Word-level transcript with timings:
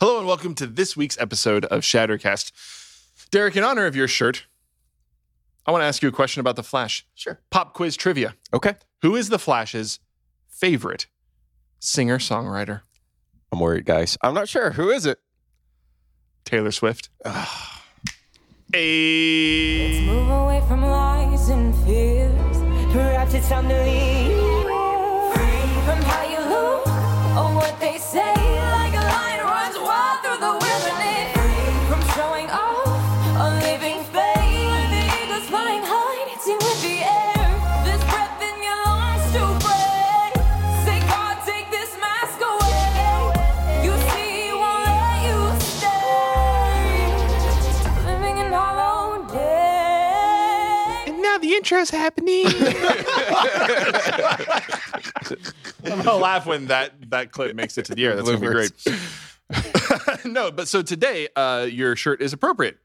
Hello 0.00 0.18
and 0.18 0.28
welcome 0.28 0.54
to 0.54 0.66
this 0.68 0.96
week's 0.96 1.18
episode 1.18 1.64
of 1.64 1.80
Shattercast. 1.82 2.52
Derek, 3.32 3.56
in 3.56 3.64
honor 3.64 3.84
of 3.84 3.96
your 3.96 4.06
shirt, 4.06 4.46
I 5.66 5.72
want 5.72 5.82
to 5.82 5.86
ask 5.86 6.02
you 6.02 6.08
a 6.08 6.12
question 6.12 6.38
about 6.38 6.54
The 6.54 6.62
Flash. 6.62 7.04
Sure. 7.16 7.40
Pop 7.50 7.74
quiz 7.74 7.96
trivia. 7.96 8.36
Okay. 8.54 8.74
Who 9.02 9.16
is 9.16 9.28
The 9.28 9.40
Flash's 9.40 9.98
favorite 10.48 11.06
singer 11.80 12.18
songwriter? 12.18 12.82
I'm 13.50 13.58
worried, 13.58 13.86
guys. 13.86 14.16
I'm 14.22 14.34
not 14.34 14.48
sure. 14.48 14.70
Who 14.70 14.88
is 14.90 15.04
it? 15.04 15.18
Taylor 16.44 16.70
Swift. 16.70 17.08
Let's 17.24 17.50
A. 18.74 20.06
move 20.06 20.28
away 20.30 20.62
from 20.68 20.82
lies 20.86 21.48
and 21.48 21.74
fears. 21.84 22.58
Perhaps 22.92 23.34
it's 23.34 23.48
time 23.48 23.68
to 23.68 23.82
leave. 23.82 24.30
Free 25.34 25.82
from 25.84 26.02
how 26.02 26.22
you 26.22 26.38
look 26.48 26.86
or 27.36 27.52
what 27.56 27.80
they 27.80 27.98
say. 27.98 28.67
And 51.70 51.76
now 51.76 51.78
intro's 51.78 51.90
happening. 51.90 52.46
I'm 55.84 56.02
gonna 56.02 56.16
laugh 56.16 56.46
when 56.46 56.66
that 56.66 57.10
that 57.10 57.32
clip 57.32 57.54
makes 57.54 57.76
it 57.78 57.84
to 57.86 57.94
the 57.94 58.04
air. 58.06 58.16
That's 58.16 58.28
gonna 58.28 58.40
be 58.40 58.46
great. 58.46 58.72
no, 60.24 60.50
but 60.50 60.68
so 60.68 60.80
today, 60.82 61.28
uh, 61.36 61.66
your 61.70 61.96
shirt 61.96 62.22
is 62.22 62.32
appropriate. 62.32 62.78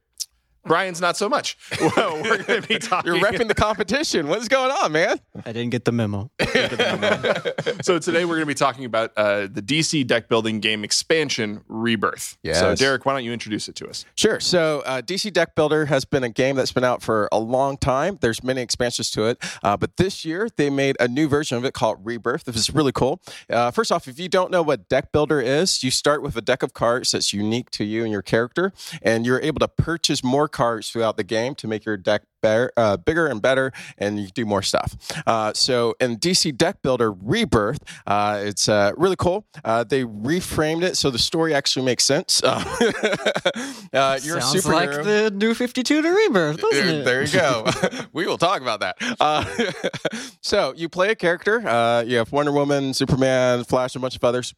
Brian's 0.66 1.02
not 1.02 1.18
so 1.18 1.28
much. 1.28 1.58
Well, 1.80 2.14
we're 2.24 2.44
going 2.44 2.62
to 2.62 2.68
be 2.68 2.80
talking. 2.80 3.14
You're 3.14 3.22
repping 3.22 3.48
the 3.48 3.56
competition. 3.56 4.28
What's 4.28 4.48
going 4.48 4.72
on, 4.72 4.92
man? 4.94 5.20
I 5.46 5.52
didn't 5.52 5.72
get 5.72 5.86
the 5.86 5.92
memo. 5.92 6.32
Get 6.40 6.72
the 6.72 6.78
memo. 6.78 7.78
so 7.82 8.00
today 8.00 8.24
we're 8.24 8.36
going 8.36 8.42
to 8.42 8.46
be 8.46 8.54
talking 8.54 8.86
about 8.86 9.12
uh, 9.18 9.48
the 9.52 9.62
DC 9.62 10.08
deck 10.08 10.30
building 10.30 10.60
game 10.62 10.84
expansion 10.84 11.64
Rebirth. 11.68 12.38
Yes. 12.44 12.60
So 12.60 12.76
Derek, 12.76 13.06
why 13.06 13.14
don't 13.14 13.26
you 13.26 13.34
introduce 13.34 13.68
it 13.68 13.76
to 13.76 13.90
us? 13.90 14.06
Sure. 14.16 14.40
So, 14.40 14.84
uh, 14.86 15.02
DC 15.02 15.34
Deck 15.34 15.56
Builder 15.56 15.86
has 15.86 16.06
been 16.06 16.24
a 16.24 16.30
game 16.30 16.56
that's 16.56 16.72
been 16.72 16.84
out 16.84 17.02
for 17.02 17.28
a 17.32 17.40
long 17.40 17.78
time. 17.78 18.18
There's 18.22 18.44
many 18.44 18.62
expansions 18.62 19.12
to 19.12 19.26
it, 19.26 19.44
uh, 19.64 19.76
but 19.76 19.98
this 19.98 20.24
year 20.24 20.50
they 20.56 20.70
made 20.70 20.96
a 21.00 21.08
new 21.08 21.28
version 21.28 21.58
of 21.58 21.66
it 21.66 21.74
called 21.74 22.06
Rebirth. 22.06 22.46
This 22.46 22.56
is 22.56 22.74
really 22.74 22.92
cool. 22.92 23.22
Uh, 23.50 23.72
first 23.72 23.92
off, 23.92 24.08
if 24.08 24.20
you 24.20 24.30
don't 24.30 24.52
know 24.52 24.62
what 24.62 24.88
Deck 24.88 25.12
Builder 25.12 25.42
is, 25.42 25.84
you 25.84 25.92
start 25.92 26.22
with 26.22 26.36
a 26.38 26.42
deck 26.42 26.64
of 26.64 26.74
cards 26.74 27.12
that's 27.12 27.34
unique 27.34 27.70
to 27.72 27.84
you 27.84 28.04
and 28.04 28.12
your 28.12 28.22
character, 28.22 28.72
and 29.02 29.26
you're 29.26 29.42
able 29.42 29.60
to 29.60 29.68
purchase 29.68 30.24
more 30.24 30.48
cards 30.54 30.90
throughout 30.90 31.18
the 31.18 31.24
game 31.26 31.56
to 31.56 31.68
make 31.68 31.84
your 31.84 31.98
deck 31.98 32.22
better, 32.42 32.72
uh, 32.78 32.98
bigger 32.98 33.28
and 33.28 33.42
better, 33.42 33.72
and 33.98 34.20
you 34.20 34.28
do 34.28 34.46
more 34.46 34.62
stuff. 34.62 34.96
Uh, 35.26 35.52
so 35.54 35.96
in 36.00 36.18
DC 36.18 36.56
Deck 36.56 36.82
Builder 36.82 37.12
Rebirth, 37.12 37.80
uh, 38.06 38.42
it's 38.44 38.70
uh, 38.70 38.92
really 38.98 39.16
cool. 39.16 39.46
Uh, 39.64 39.84
they 39.84 40.04
reframed 40.04 40.84
it 40.84 40.96
so 40.98 41.10
the 41.10 41.18
story 41.20 41.54
actually 41.54 41.86
makes 41.86 42.04
sense. 42.06 42.42
Uh, 43.94 44.20
you're 44.24 44.42
Sounds 44.42 44.66
like 44.66 44.90
the 44.92 45.32
new 45.34 45.54
52 45.54 46.02
to 46.02 46.10
Rebirth, 46.10 46.58
doesn't 46.58 46.86
Yeah, 46.86 46.92
it? 46.94 47.04
There 47.06 47.24
you 47.24 47.32
go. 47.32 47.66
we 48.14 48.26
will 48.26 48.38
talk 48.38 48.62
about 48.62 48.80
that. 48.80 48.96
Uh, 49.20 49.46
so 50.42 50.74
you 50.76 50.90
play 50.90 51.10
a 51.12 51.16
character. 51.16 51.66
Uh, 51.68 52.02
you 52.02 52.18
have 52.18 52.32
Wonder 52.32 52.52
Woman, 52.52 52.94
Superman, 52.94 53.64
Flash, 53.64 53.96
a 53.96 54.00
bunch 54.00 54.16
of 54.16 54.24
others. 54.24 54.54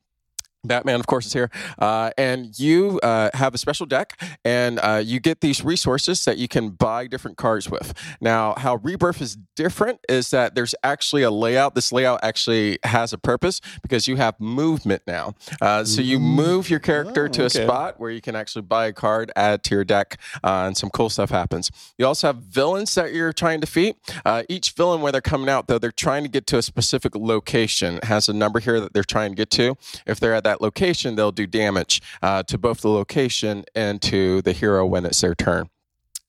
Batman, 0.67 0.99
of 0.99 1.07
course, 1.07 1.25
is 1.27 1.33
here, 1.33 1.49
uh, 1.79 2.11
and 2.17 2.57
you 2.57 2.99
uh, 3.03 3.29
have 3.33 3.53
a 3.53 3.57
special 3.57 3.85
deck, 3.85 4.19
and 4.43 4.79
uh, 4.79 5.01
you 5.03 5.19
get 5.19 5.41
these 5.41 5.63
resources 5.63 6.25
that 6.25 6.37
you 6.37 6.47
can 6.47 6.69
buy 6.69 7.07
different 7.07 7.37
cards 7.37 7.69
with. 7.69 7.93
Now, 8.21 8.55
how 8.57 8.75
Rebirth 8.77 9.21
is 9.21 9.37
different 9.55 9.99
is 10.09 10.29
that 10.31 10.55
there's 10.55 10.75
actually 10.83 11.23
a 11.23 11.31
layout. 11.31 11.75
This 11.75 11.91
layout 11.91 12.19
actually 12.23 12.79
has 12.83 13.13
a 13.13 13.17
purpose 13.17 13.61
because 13.81 14.07
you 14.07 14.15
have 14.17 14.39
movement 14.39 15.01
now. 15.07 15.33
Uh, 15.61 15.83
so 15.83 16.01
you 16.01 16.19
move 16.19 16.69
your 16.69 16.79
character 16.79 17.27
to 17.29 17.45
a 17.45 17.49
spot 17.49 17.99
where 17.99 18.11
you 18.11 18.21
can 18.21 18.35
actually 18.35 18.63
buy 18.63 18.87
a 18.87 18.93
card, 18.93 19.31
add 19.35 19.63
to 19.63 19.75
your 19.75 19.83
deck, 19.83 20.19
uh, 20.43 20.63
and 20.65 20.77
some 20.77 20.89
cool 20.89 21.09
stuff 21.09 21.29
happens. 21.29 21.71
You 21.97 22.05
also 22.05 22.27
have 22.27 22.37
villains 22.37 22.93
that 22.95 23.13
you're 23.13 23.33
trying 23.33 23.61
to 23.61 23.65
defeat. 23.65 23.97
Uh, 24.25 24.43
each 24.49 24.71
villain, 24.71 25.01
when 25.01 25.11
they're 25.11 25.21
coming 25.21 25.49
out, 25.49 25.67
though, 25.67 25.79
they're 25.79 25.91
trying 25.91 26.23
to 26.23 26.29
get 26.29 26.47
to 26.47 26.57
a 26.57 26.61
specific 26.61 27.15
location. 27.15 27.97
It 27.97 28.05
has 28.05 28.29
a 28.29 28.33
number 28.33 28.59
here 28.59 28.79
that 28.79 28.93
they're 28.93 29.03
trying 29.03 29.31
to 29.31 29.35
get 29.35 29.49
to. 29.51 29.75
If 30.05 30.19
they're 30.19 30.33
at 30.33 30.43
that 30.43 30.54
location, 30.61 31.15
they'll 31.15 31.31
do 31.31 31.47
damage 31.47 32.01
uh, 32.21 32.43
to 32.43 32.57
both 32.57 32.81
the 32.81 32.89
location 32.89 33.65
and 33.75 34.01
to 34.03 34.41
the 34.41 34.53
hero 34.53 34.85
when 34.85 35.05
it's 35.05 35.21
their 35.21 35.35
turn. 35.35 35.69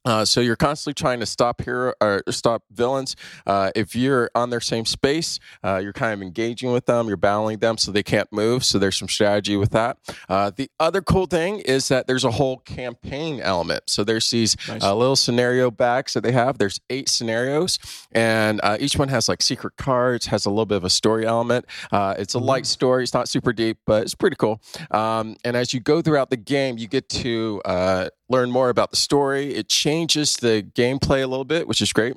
Uh, 0.06 0.24
so 0.24 0.40
you're 0.40 0.56
constantly 0.56 0.94
trying 0.94 1.20
to 1.20 1.26
stop 1.26 1.60
hero 1.60 1.92
or 2.00 2.22
stop 2.30 2.62
villains. 2.70 3.16
Uh, 3.46 3.70
if 3.74 3.96
you're 3.96 4.30
on 4.34 4.50
their 4.50 4.60
same 4.60 4.86
space, 4.86 5.40
uh, 5.64 5.80
you're 5.82 5.92
kind 5.92 6.14
of 6.14 6.22
engaging 6.22 6.72
with 6.72 6.86
them. 6.86 7.08
You're 7.08 7.16
battling 7.16 7.58
them 7.58 7.76
so 7.76 7.90
they 7.90 8.04
can't 8.04 8.32
move. 8.32 8.64
So 8.64 8.78
there's 8.78 8.96
some 8.96 9.08
strategy 9.08 9.56
with 9.56 9.70
that. 9.70 9.98
Uh, 10.28 10.52
the 10.54 10.70
other 10.78 11.02
cool 11.02 11.26
thing 11.26 11.58
is 11.58 11.88
that 11.88 12.06
there's 12.06 12.24
a 12.24 12.30
whole 12.30 12.58
campaign 12.58 13.40
element. 13.40 13.82
So 13.88 14.04
there's 14.04 14.30
these 14.30 14.56
uh, 14.68 14.94
little 14.94 15.16
scenario 15.16 15.70
backs 15.70 16.14
that 16.14 16.22
they 16.22 16.32
have. 16.32 16.58
There's 16.58 16.80
eight 16.88 17.08
scenarios, 17.08 17.78
and 18.12 18.60
uh, 18.62 18.76
each 18.78 18.96
one 18.96 19.08
has 19.08 19.28
like 19.28 19.42
secret 19.42 19.76
cards. 19.76 20.26
Has 20.26 20.46
a 20.46 20.50
little 20.50 20.66
bit 20.66 20.76
of 20.76 20.84
a 20.84 20.90
story 20.90 21.26
element. 21.26 21.66
Uh, 21.90 22.14
it's 22.16 22.34
a 22.34 22.38
light 22.38 22.66
story. 22.66 23.02
It's 23.02 23.14
not 23.14 23.28
super 23.28 23.52
deep, 23.52 23.78
but 23.86 24.02
it's 24.04 24.14
pretty 24.14 24.36
cool. 24.36 24.60
Um, 24.92 25.36
and 25.44 25.56
as 25.56 25.74
you 25.74 25.80
go 25.80 26.00
throughout 26.00 26.30
the 26.30 26.36
game, 26.36 26.78
you 26.78 26.86
get 26.86 27.08
to 27.08 27.60
uh, 27.64 28.08
learn 28.28 28.50
more 28.50 28.68
about 28.68 28.90
the 28.90 28.96
story. 28.96 29.54
It 29.54 29.68
changes 29.68 30.34
the 30.34 30.62
gameplay 30.74 31.22
a 31.22 31.26
little 31.26 31.44
bit, 31.44 31.68
which 31.68 31.80
is 31.80 31.92
great. 31.92 32.16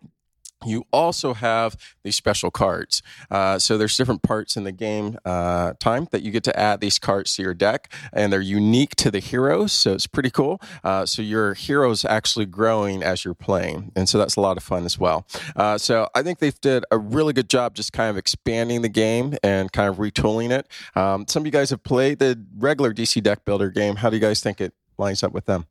You 0.65 0.83
also 0.91 1.33
have 1.33 1.77
these 2.03 2.17
special 2.17 2.51
cards. 2.51 3.01
Uh, 3.31 3.59
so 3.59 3.77
there's 3.77 3.95
different 3.95 4.23
parts 4.23 4.57
in 4.57 4.65
the 4.65 4.73
game 4.73 5.17
uh, 5.23 5.73
time 5.79 6.09
that 6.11 6.21
you 6.21 6.31
get 6.31 6.43
to 6.45 6.59
add 6.59 6.81
these 6.81 6.99
cards 6.99 7.33
to 7.35 7.43
your 7.43 7.53
deck, 7.53 7.89
and 8.11 8.33
they're 8.33 8.41
unique 8.41 8.95
to 8.97 9.09
the 9.09 9.19
heroes. 9.19 9.71
So 9.71 9.93
it's 9.93 10.05
pretty 10.05 10.29
cool. 10.29 10.59
Uh, 10.83 11.05
so 11.05 11.21
your 11.21 11.53
heroes 11.53 12.03
actually 12.03 12.45
growing 12.45 13.03
as 13.03 13.23
you're 13.23 13.33
playing, 13.33 13.93
and 13.95 14.09
so 14.09 14.17
that's 14.17 14.35
a 14.35 14.41
lot 14.41 14.57
of 14.57 14.63
fun 14.63 14.83
as 14.83 14.99
well. 14.99 15.25
Uh, 15.55 15.77
so 15.77 16.09
I 16.13 16.23
think 16.23 16.39
they 16.39 16.51
did 16.51 16.83
a 16.91 16.97
really 16.97 17.31
good 17.31 17.49
job 17.49 17.73
just 17.73 17.93
kind 17.93 18.09
of 18.09 18.17
expanding 18.17 18.81
the 18.81 18.89
game 18.89 19.35
and 19.41 19.71
kind 19.71 19.87
of 19.87 19.95
retooling 19.95 20.51
it. 20.51 20.67
Um, 20.93 21.25
some 21.29 21.43
of 21.43 21.45
you 21.45 21.53
guys 21.53 21.69
have 21.69 21.83
played 21.83 22.19
the 22.19 22.37
regular 22.57 22.93
DC 22.93 23.23
Deck 23.23 23.45
Builder 23.45 23.69
game. 23.69 23.95
How 23.95 24.09
do 24.09 24.17
you 24.17 24.21
guys 24.21 24.41
think 24.41 24.59
it 24.59 24.73
lines 24.97 25.23
up 25.23 25.31
with 25.31 25.45
them? 25.45 25.67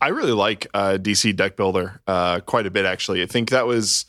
I 0.00 0.08
really 0.08 0.32
like 0.32 0.66
uh, 0.74 0.98
DC 1.00 1.34
Deck 1.36 1.56
Builder 1.56 2.00
uh, 2.06 2.40
quite 2.40 2.66
a 2.66 2.70
bit, 2.70 2.84
actually. 2.84 3.22
I 3.22 3.26
think 3.26 3.50
that 3.50 3.66
was 3.66 4.04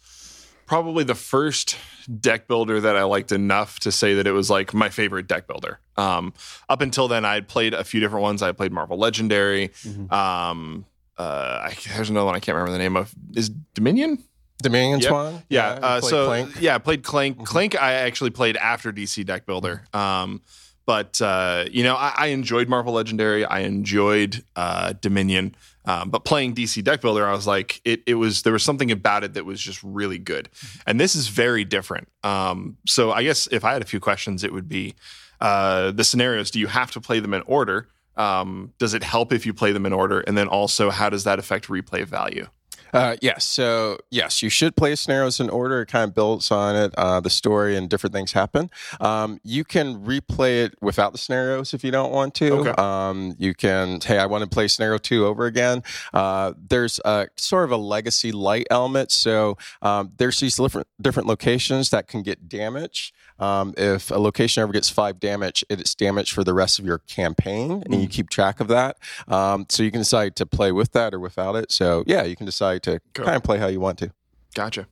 probably 0.65 1.03
the 1.03 1.15
first 1.15 1.77
deck 2.19 2.47
builder 2.47 2.79
that 2.79 2.95
I 2.95 3.03
liked 3.03 3.31
enough 3.31 3.79
to 3.81 3.91
say 3.91 4.13
that 4.15 4.27
it 4.27 4.31
was 4.31 4.49
like 4.49 4.73
my 4.73 4.89
favorite 4.89 5.27
deck 5.27 5.47
builder. 5.47 5.79
Um, 5.97 6.33
up 6.69 6.81
until 6.81 7.07
then, 7.07 7.25
I 7.25 7.33
had 7.35 7.47
played 7.47 7.73
a 7.73 7.83
few 7.83 7.99
different 7.99 8.21
ones. 8.23 8.41
I 8.41 8.51
played 8.51 8.71
Marvel 8.71 8.97
Legendary. 8.97 9.71
Um, 10.09 10.85
uh, 11.17 11.69
I, 11.69 11.75
there's 11.95 12.09
another 12.09 12.25
one 12.25 12.35
I 12.35 12.39
can't 12.39 12.55
remember 12.55 12.71
the 12.71 12.77
name 12.77 12.95
of. 12.95 13.13
Is 13.35 13.49
Dominion? 13.49 14.23
Dominion 14.61 14.99
Yep. 14.99 15.09
Swan? 15.09 15.43
Yeah. 15.49 15.75
you 15.75 15.79
uh, 15.81 16.01
so 16.01 16.25
Clank? 16.27 16.61
yeah, 16.61 16.75
I 16.75 16.77
played 16.79 17.03
Clank. 17.03 17.45
Clank 17.45 17.81
I 17.81 17.93
actually 17.93 18.29
played 18.29 18.57
after 18.57 18.91
DC 18.91 19.25
Deck 19.25 19.45
Builder. 19.45 19.83
Um, 19.93 20.41
but 20.89 21.21
uh, 21.21 21.65
you 21.69 21.83
know, 21.83 21.95
I, 21.95 22.13
I 22.17 22.27
enjoyed 22.29 22.67
Marvel 22.67 22.93
Legendary. 22.93 23.45
I 23.45 23.59
enjoyed 23.59 24.43
uh, 24.55 24.93
Dominion. 24.99 25.55
Um, 25.85 26.09
but 26.09 26.25
playing 26.25 26.55
DC 26.55 26.83
Deck 26.83 27.01
Builder, 27.01 27.27
I 27.27 27.31
was 27.31 27.45
like, 27.45 27.79
it, 27.85 28.01
it 28.07 28.15
was 28.15 28.41
there 28.41 28.53
was 28.53 28.63
something 28.63 28.89
about 28.89 29.23
it 29.23 29.35
that 29.35 29.45
was 29.45 29.61
just 29.61 29.83
really 29.83 30.17
good. 30.17 30.49
And 30.87 30.99
this 30.99 31.13
is 31.13 31.27
very 31.27 31.63
different. 31.63 32.07
Um, 32.23 32.77
so 32.87 33.11
I 33.11 33.21
guess 33.21 33.47
if 33.51 33.63
I 33.63 33.73
had 33.73 33.83
a 33.83 33.85
few 33.85 33.99
questions, 33.99 34.43
it 34.43 34.51
would 34.51 34.67
be 34.67 34.95
uh, 35.39 35.91
the 35.91 36.03
scenarios. 36.03 36.49
Do 36.49 36.59
you 36.59 36.65
have 36.65 36.89
to 36.89 36.99
play 36.99 37.19
them 37.19 37.35
in 37.35 37.43
order? 37.43 37.87
Um, 38.17 38.73
does 38.79 38.95
it 38.95 39.03
help 39.03 39.31
if 39.31 39.45
you 39.45 39.53
play 39.53 39.71
them 39.71 39.85
in 39.85 39.93
order? 39.93 40.21
And 40.21 40.35
then 40.35 40.47
also, 40.47 40.89
how 40.89 41.11
does 41.11 41.23
that 41.23 41.37
affect 41.37 41.67
replay 41.67 42.03
value? 42.03 42.47
Uh, 42.93 43.15
yes. 43.21 43.45
So, 43.45 43.97
yes, 44.09 44.41
you 44.41 44.49
should 44.49 44.75
play 44.75 44.95
scenarios 44.95 45.39
in 45.39 45.49
order. 45.49 45.81
It 45.81 45.87
kind 45.87 46.07
of 46.07 46.15
builds 46.15 46.51
on 46.51 46.75
it, 46.75 46.93
uh, 46.97 47.19
the 47.19 47.29
story, 47.29 47.75
and 47.77 47.89
different 47.89 48.13
things 48.13 48.31
happen. 48.31 48.69
Um, 48.99 49.39
you 49.43 49.63
can 49.63 50.03
replay 50.05 50.65
it 50.65 50.75
without 50.81 51.11
the 51.11 51.17
scenarios 51.17 51.73
if 51.73 51.83
you 51.83 51.91
don't 51.91 52.11
want 52.11 52.33
to. 52.35 52.53
Okay. 52.53 52.71
Um, 52.71 53.35
you 53.37 53.53
can, 53.53 53.99
hey, 54.01 54.17
I 54.17 54.25
want 54.25 54.43
to 54.43 54.49
play 54.49 54.67
scenario 54.67 54.97
two 54.97 55.25
over 55.25 55.45
again. 55.45 55.83
Uh, 56.13 56.53
there's 56.57 56.99
a, 57.05 57.27
sort 57.35 57.65
of 57.65 57.71
a 57.71 57.77
legacy 57.77 58.31
light 58.31 58.67
element. 58.69 59.11
So, 59.11 59.57
um, 59.81 60.11
there's 60.17 60.39
these 60.39 60.55
different, 60.55 60.87
different 61.01 61.27
locations 61.27 61.89
that 61.91 62.07
can 62.07 62.23
get 62.23 62.49
damaged. 62.49 63.13
Um, 63.39 63.73
if 63.77 64.11
a 64.11 64.17
location 64.19 64.61
ever 64.63 64.71
gets 64.73 64.89
five 64.89 65.19
damage, 65.19 65.63
it's 65.69 65.95
damage 65.95 66.31
for 66.33 66.43
the 66.43 66.53
rest 66.53 66.79
of 66.79 66.85
your 66.85 66.99
campaign, 66.99 67.83
and 67.85 68.01
you 68.01 68.07
keep 68.07 68.29
track 68.29 68.59
of 68.59 68.67
that. 68.67 68.97
Um, 69.27 69.65
so 69.69 69.83
you 69.83 69.91
can 69.91 70.01
decide 70.01 70.35
to 70.37 70.45
play 70.45 70.71
with 70.71 70.91
that 70.91 71.13
or 71.13 71.19
without 71.19 71.55
it. 71.55 71.71
So 71.71 72.03
yeah, 72.07 72.23
you 72.23 72.35
can 72.35 72.45
decide 72.45 72.83
to 72.83 72.99
Cool. 73.13 73.25
kind 73.25 73.37
of 73.37 73.43
play 73.43 73.57
how 73.57 73.67
you 73.67 73.79
want 73.79 73.97
to. 73.99 74.11
Gotcha. 74.55 74.87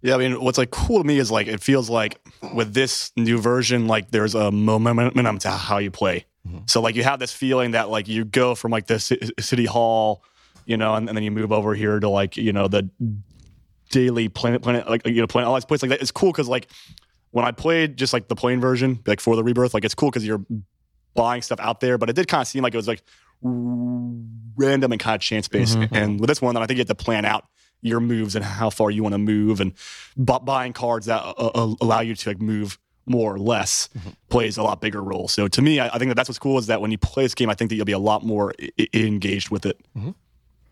Yeah, 0.00 0.14
I 0.14 0.18
mean, 0.18 0.40
what's 0.40 0.58
like 0.58 0.70
cool 0.70 1.00
to 1.02 1.06
me 1.06 1.18
is 1.18 1.30
like 1.30 1.48
it 1.48 1.60
feels 1.60 1.90
like 1.90 2.20
with 2.54 2.72
this 2.74 3.10
new 3.16 3.38
version, 3.40 3.88
like 3.88 4.10
there's 4.12 4.34
a 4.34 4.50
momentum 4.52 5.38
to 5.40 5.50
how 5.50 5.78
you 5.78 5.90
play. 5.90 6.24
So 6.66 6.80
like 6.80 6.94
you 6.94 7.02
have 7.02 7.18
this 7.18 7.32
feeling 7.32 7.72
that 7.72 7.90
like 7.90 8.08
you 8.08 8.24
go 8.24 8.54
from 8.54 8.70
like 8.70 8.86
the 8.86 8.98
ci- 8.98 9.18
city 9.40 9.66
hall, 9.66 10.22
you 10.66 10.76
know, 10.78 10.94
and, 10.94 11.06
and 11.08 11.16
then 11.16 11.22
you 11.24 11.30
move 11.30 11.52
over 11.52 11.74
here 11.74 11.98
to 12.00 12.08
like 12.08 12.36
you 12.38 12.52
know 12.52 12.68
the 12.68 12.88
daily 13.90 14.28
planet 14.28 14.62
planet 14.62 14.88
like 14.88 15.06
you 15.06 15.14
know 15.20 15.26
planet 15.26 15.48
all 15.48 15.54
these 15.56 15.64
places 15.64 15.82
like 15.82 15.90
that. 15.90 16.00
It's 16.02 16.10
cool 16.10 16.30
because 16.32 16.48
like 16.48 16.68
when 17.30 17.44
I 17.44 17.50
played 17.52 17.96
just 17.96 18.12
like 18.12 18.28
the 18.28 18.34
plain 18.36 18.60
version 18.60 19.00
like 19.06 19.20
for 19.20 19.36
the 19.36 19.44
rebirth, 19.44 19.74
like 19.74 19.84
it's 19.84 19.94
cool 19.94 20.10
because 20.10 20.26
you're 20.26 20.44
buying 21.14 21.42
stuff 21.42 21.60
out 21.60 21.80
there, 21.80 21.98
but 21.98 22.08
it 22.10 22.16
did 22.16 22.28
kind 22.28 22.40
of 22.42 22.48
seem 22.48 22.62
like 22.62 22.74
it 22.74 22.76
was 22.78 22.88
like 22.88 23.02
random 23.42 24.92
and 24.92 25.00
kind 25.00 25.14
of 25.14 25.20
chance 25.20 25.48
based. 25.48 25.76
And 25.92 26.20
with 26.20 26.28
this 26.28 26.40
one, 26.42 26.54
then 26.54 26.62
I 26.62 26.66
think 26.66 26.76
you 26.78 26.82
have 26.82 26.88
to 26.88 26.94
plan 26.94 27.24
out 27.24 27.46
your 27.80 28.00
moves 28.00 28.34
and 28.34 28.44
how 28.44 28.70
far 28.70 28.90
you 28.90 29.02
want 29.02 29.12
to 29.14 29.18
move, 29.18 29.60
and 29.60 29.72
bu- 30.16 30.40
buying 30.40 30.72
cards 30.72 31.06
that 31.06 31.22
uh, 31.22 31.30
uh, 31.54 31.74
allow 31.80 32.00
you 32.00 32.14
to 32.16 32.30
like 32.30 32.40
move 32.40 32.78
more 33.06 33.32
or 33.34 33.38
less 33.38 33.88
plays 34.28 34.58
a 34.58 34.62
lot 34.62 34.80
bigger 34.80 35.02
role. 35.02 35.28
So 35.28 35.48
to 35.48 35.62
me, 35.62 35.78
I, 35.80 35.86
I 35.88 35.98
think 35.98 36.10
that 36.10 36.14
that's 36.16 36.28
what's 36.28 36.38
cool 36.38 36.58
is 36.58 36.66
that 36.66 36.80
when 36.80 36.90
you 36.90 36.98
play 36.98 37.22
this 37.22 37.34
game, 37.34 37.48
I 37.48 37.54
think 37.54 37.70
that 37.70 37.76
you'll 37.76 37.84
be 37.86 37.92
a 37.92 37.98
lot 37.98 38.24
more 38.24 38.52
I- 38.78 38.88
engaged 38.92 39.50
with 39.50 39.64
it 39.64 39.80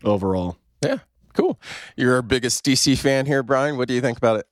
overall. 0.03 0.57
Yeah, 0.83 0.97
cool. 1.33 1.59
You're 1.95 2.15
our 2.15 2.21
biggest 2.21 2.63
DC 2.65 2.97
fan 2.97 3.25
here, 3.25 3.41
Brian. 3.41 3.77
What 3.77 3.87
do 3.87 3.93
you 3.93 4.01
think 4.01 4.17
about 4.17 4.39
it? 4.41 4.47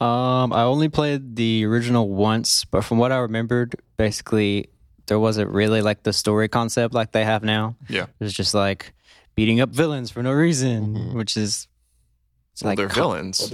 Um, 0.00 0.52
I 0.52 0.62
only 0.62 0.88
played 0.88 1.36
the 1.36 1.64
original 1.64 2.08
once, 2.08 2.64
but 2.64 2.82
from 2.82 2.98
what 2.98 3.12
I 3.12 3.18
remembered, 3.18 3.76
basically 3.96 4.68
there 5.06 5.18
wasn't 5.18 5.50
really 5.50 5.82
like 5.82 6.02
the 6.02 6.12
story 6.12 6.48
concept 6.48 6.94
like 6.94 7.12
they 7.12 7.24
have 7.24 7.42
now. 7.42 7.76
Yeah. 7.88 8.04
It 8.04 8.24
was 8.24 8.32
just 8.32 8.54
like 8.54 8.92
beating 9.34 9.60
up 9.60 9.70
villains 9.70 10.10
for 10.10 10.22
no 10.22 10.32
reason, 10.32 11.14
which 11.14 11.36
is 11.36 11.68
Well, 12.62 12.70
like 12.70 12.76
they're 12.78 12.88
villains. 12.88 13.52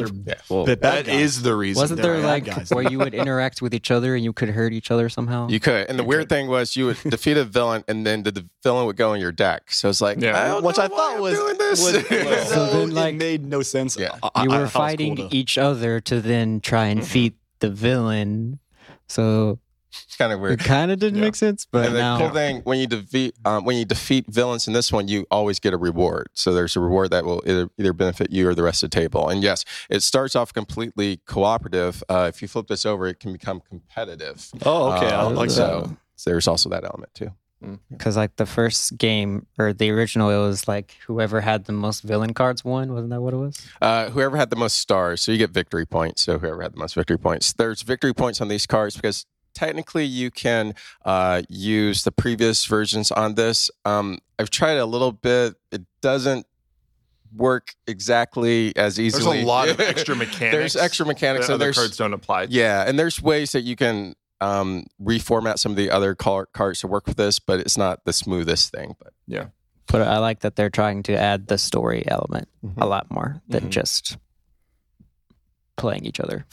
well, 0.51 0.67
But 0.67 0.81
bad 0.81 1.07
That 1.07 1.11
guys. 1.13 1.21
is 1.23 1.43
the 1.43 1.55
reason. 1.55 1.81
wasn't 1.81 2.03
there 2.03 2.19
like 2.19 2.45
guys. 2.45 2.71
where 2.71 2.83
you 2.89 2.99
would 2.99 3.15
interact 3.15 3.63
with 3.63 3.73
each 3.75 3.91
other 3.91 4.15
and 4.15 4.23
you 4.23 4.33
could 4.33 4.51
hurt 4.51 4.73
each 4.75 4.91
other 4.91 5.09
somehow? 5.09 5.49
You 5.49 5.59
could. 5.59 5.89
And 5.89 5.99
the 5.99 6.05
weird 6.05 6.29
thing 6.29 6.49
was 6.49 6.77
you 6.77 6.87
would 6.87 6.99
defeat 7.09 7.37
a 7.39 7.45
villain 7.45 7.83
and 7.89 8.05
then 8.07 8.25
the, 8.25 8.31
the 8.33 8.47
villain 8.63 8.85
would 8.87 8.97
go 8.97 9.15
in 9.15 9.21
your 9.21 9.33
deck. 9.33 9.73
So 9.73 9.89
it's 9.89 10.01
like, 10.03 10.21
Yeah. 10.21 10.39
I 10.43 10.49
don't 10.49 10.63
which 10.65 10.77
know 10.77 10.83
I 10.85 10.87
why 10.89 10.97
thought 10.97 11.15
I'm 11.17 11.21
was, 11.23 11.35
doing 11.39 11.59
this. 11.59 11.83
was, 11.83 11.95
was 12.11 12.49
So 12.49 12.55
so 12.55 12.81
then, 12.81 12.91
like- 12.91 13.15
it 13.15 13.19
made 13.19 13.47
no 13.47 13.63
sense. 13.63 13.97
Yeah. 13.99 14.11
I- 14.23 14.31
I- 14.35 14.43
you 14.45 14.51
were 14.51 14.55
thought 14.57 14.59
it 14.59 14.63
was 14.65 14.73
cool 14.73 14.81
fighting 14.83 15.17
to- 15.17 15.29
each 15.37 15.57
other 15.57 16.01
to 16.01 16.21
then 16.21 16.61
try 16.61 16.87
and 16.87 17.01
mm-hmm. 17.01 17.07
defeat 17.07 17.35
the 17.61 17.71
villain. 17.71 18.59
So 19.09 19.59
it's 19.93 20.17
kind 20.17 20.33
of 20.33 20.41
weird. 20.41 20.61
it 20.61 20.65
kind 20.65 20.91
of 20.91 20.99
didn't 20.99 21.19
Yeah. 21.19 21.25
make 21.25 21.35
sense, 21.35 21.67
but 21.71 21.87
and 21.87 21.95
the 21.95 21.99
now 21.99 22.19
cool 22.19 22.31
thing 22.31 22.61
when 22.65 22.79
you 22.79 22.87
defeat 22.87 23.35
um, 23.45 23.65
when 23.65 23.77
you 23.77 23.85
defeat 23.85 24.27
villains 24.29 24.67
in 24.67 24.73
this 24.73 24.93
one, 24.93 25.09
you 25.09 25.27
always 25.31 25.59
get 25.59 25.73
a 25.75 25.77
reward. 25.77 26.29
So 26.35 26.53
there's 26.55 26.77
a 26.77 26.81
reward 26.81 27.11
that 27.11 27.25
will 27.25 27.43
either, 27.47 27.69
either 27.79 27.93
benefit 27.93 28.31
you 28.31 28.49
or 28.49 28.55
the 28.55 28.63
rest 28.63 28.83
of 28.83 28.91
the 28.91 28.95
table. 29.01 29.29
And 29.29 29.43
yes, 29.43 29.65
it 29.89 30.03
starts 30.03 30.37
off 30.37 30.53
completely 30.53 31.19
cooperative. 31.27 32.03
Uh, 32.09 32.27
if 32.33 32.41
you 32.43 32.49
flip 32.49 32.67
this 32.69 32.85
over, 32.87 33.07
it 33.07 33.19
can 33.21 33.33
become 33.33 33.61
competitive. 33.69 34.49
Oh, 34.65 34.93
okay. 34.93 35.07
I 35.15 35.23
Um, 35.27 35.35
like 35.35 35.49
that. 35.49 35.55
so, 35.55 35.97
so 36.17 36.31
there's 36.31 36.47
also 36.49 36.69
that 36.71 36.85
element 36.85 37.13
too. 37.15 37.31
because 37.91 38.17
like 38.17 38.37
the 38.37 38.47
first 38.47 38.97
game 38.97 39.47
or 39.59 39.73
the 39.75 39.91
original, 39.91 40.31
it 40.31 40.39
was 40.39 40.67
like 40.67 40.95
whoever 41.07 41.43
had 41.43 41.67
the 41.67 41.73
most 41.73 42.03
villain 42.03 42.33
cards 42.33 42.65
won. 42.65 42.93
Wasn't 42.95 43.11
that 43.11 43.21
what 43.21 43.35
it 43.35 43.37
was? 43.37 43.67
Uh, 43.83 44.09
whoever 44.11 44.37
had 44.39 44.49
the 44.49 44.57
most 44.57 44.79
stars, 44.79 45.21
so 45.21 45.31
you 45.33 45.37
get 45.39 45.51
victory 45.51 45.85
points. 45.85 46.23
So 46.23 46.39
whoever 46.39 46.63
had 46.63 46.73
the 46.73 46.79
most 46.79 46.95
victory 46.95 47.19
points, 47.19 47.53
there's 47.53 47.83
victory 47.83 48.15
points 48.15 48.41
on 48.41 48.49
these 48.49 48.67
cards 48.67 48.97
because 48.97 49.27
technically 49.55 50.05
you 50.05 50.31
can 50.31 50.75
uh, 51.05 51.43
use 51.49 52.03
the 52.05 52.13
previous 52.13 52.65
versions 52.65 53.11
on 53.11 53.35
this. 53.35 53.71
Um, 53.85 54.19
I've 54.39 54.51
tried 54.51 54.79
a 54.79 54.87
little 54.87 55.13
bit. 55.13 55.55
It 55.73 55.83
doesn't 56.01 56.47
work 57.37 57.75
exactly 57.87 58.75
as 58.77 58.99
easily. 58.99 59.37
There's 59.37 59.45
a 59.45 59.47
lot 59.47 59.69
of 59.69 59.79
extra 59.81 60.17
mechanics. 60.17 60.53
there's 60.57 60.77
extra 60.77 61.07
mechanics. 61.07 61.47
that 61.47 61.51
So 61.51 61.55
other 61.55 61.73
cards 61.73 61.97
don't 61.97 62.13
apply. 62.15 62.47
to. 62.47 62.53
yeah, 62.53 62.85
and 62.87 62.99
there's 62.99 63.23
ways 63.23 63.53
that 63.53 63.63
you 63.63 63.77
can 63.77 64.15
um, 64.41 64.85
reformat 65.01 65.59
some 65.59 65.71
of 65.73 65.77
the 65.77 65.91
other 65.91 66.15
car- 66.15 66.47
cards 66.47 66.81
to 66.81 66.87
work 66.89 67.07
with 67.07 67.17
this, 67.17 67.39
but 67.39 67.61
it's 67.61 67.77
not 67.77 68.05
the 68.05 68.13
smoothest 68.13 68.73
thing. 68.73 68.97
But 68.99 69.13
yeah. 69.27 69.47
But 69.87 70.03
I 70.03 70.19
like 70.19 70.41
that 70.41 70.57
they're 70.57 70.71
trying 70.71 71.03
to 71.05 71.17
add 71.19 71.49
the 71.49 71.59
story 71.59 72.05
element 72.09 72.49
Mhm. 72.65 72.81
a 72.81 72.87
lot 72.87 73.11
more 73.11 73.43
than 73.49 73.65
Mhm. 73.67 73.71
just 73.71 74.17
playing 75.77 76.05
each 76.07 76.21
other. 76.21 76.47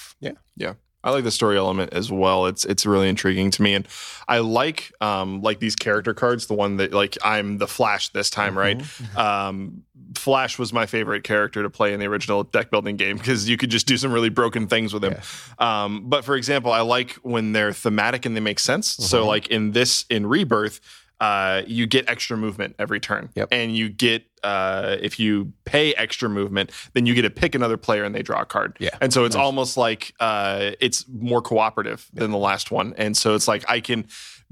I 1.07 1.11
like 1.11 1.23
the 1.23 1.31
story 1.31 1.57
element 1.57 1.93
as 1.93 2.11
well. 2.11 2.47
It's 2.47 2.65
it's 2.65 2.85
really 2.85 3.07
intriguing 3.07 3.49
to 3.51 3.61
me, 3.61 3.75
and 3.75 3.87
I 4.27 4.39
like 4.39 4.91
um 4.99 5.41
like 5.41 5.59
these 5.59 5.73
character 5.73 6.13
cards. 6.13 6.47
The 6.47 6.53
one 6.53 6.75
that 6.77 6.91
like 6.91 7.17
I'm 7.23 7.59
the 7.59 7.67
Flash 7.67 8.09
this 8.09 8.29
time, 8.29 8.57
right? 8.57 8.77
Um, 9.17 9.83
Flash 10.15 10.59
was 10.59 10.73
my 10.73 10.85
favorite 10.85 11.23
character 11.23 11.63
to 11.63 11.69
play 11.69 11.93
in 11.93 12.01
the 12.01 12.07
original 12.07 12.43
deck 12.43 12.71
building 12.71 12.97
game 12.97 13.15
because 13.17 13.47
you 13.47 13.55
could 13.55 13.69
just 13.69 13.87
do 13.87 13.95
some 13.95 14.11
really 14.11 14.29
broken 14.29 14.67
things 14.67 14.93
with 14.93 15.03
him. 15.03 15.13
Um, 15.59 16.09
but 16.09 16.25
for 16.25 16.35
example, 16.35 16.73
I 16.73 16.81
like 16.81 17.13
when 17.23 17.53
they're 17.53 17.71
thematic 17.71 18.25
and 18.25 18.35
they 18.35 18.41
make 18.41 18.59
sense. 18.59 18.87
So 18.87 19.19
like 19.27 19.47
in 19.47 19.71
this 19.71 20.03
in 20.09 20.25
Rebirth. 20.25 20.81
Uh, 21.19 21.63
you 21.65 21.87
get 21.87 22.07
extra 22.09 22.37
movement 22.37 22.75
every 22.77 22.99
turn, 22.99 23.29
Yep. 23.35 23.47
and 23.51 23.75
you 23.75 23.89
get 23.89 24.23
uh, 24.43 24.97
if 25.01 25.19
you 25.19 25.51
pay 25.65 25.93
extra 25.95 26.29
movement, 26.29 26.71
then 26.93 27.05
you 27.07 27.15
get 27.15 27.23
to 27.23 27.29
pick 27.31 27.55
another 27.55 27.75
player 27.75 28.03
and 28.03 28.13
they 28.13 28.21
draw 28.21 28.41
a 28.41 28.45
card. 28.45 28.77
Yeah. 28.79 28.91
and 29.01 29.11
so 29.11 29.25
it's 29.25 29.35
almost 29.35 29.77
like 29.77 30.13
uh, 30.19 30.71
it's 30.79 31.05
more 31.07 31.41
cooperative 31.41 32.07
than 32.13 32.29
the 32.31 32.37
last 32.37 32.69
one, 32.71 32.93
and 32.97 33.17
so 33.17 33.33
it's 33.33 33.47
like 33.47 33.65
I 33.67 33.79
can 33.79 34.05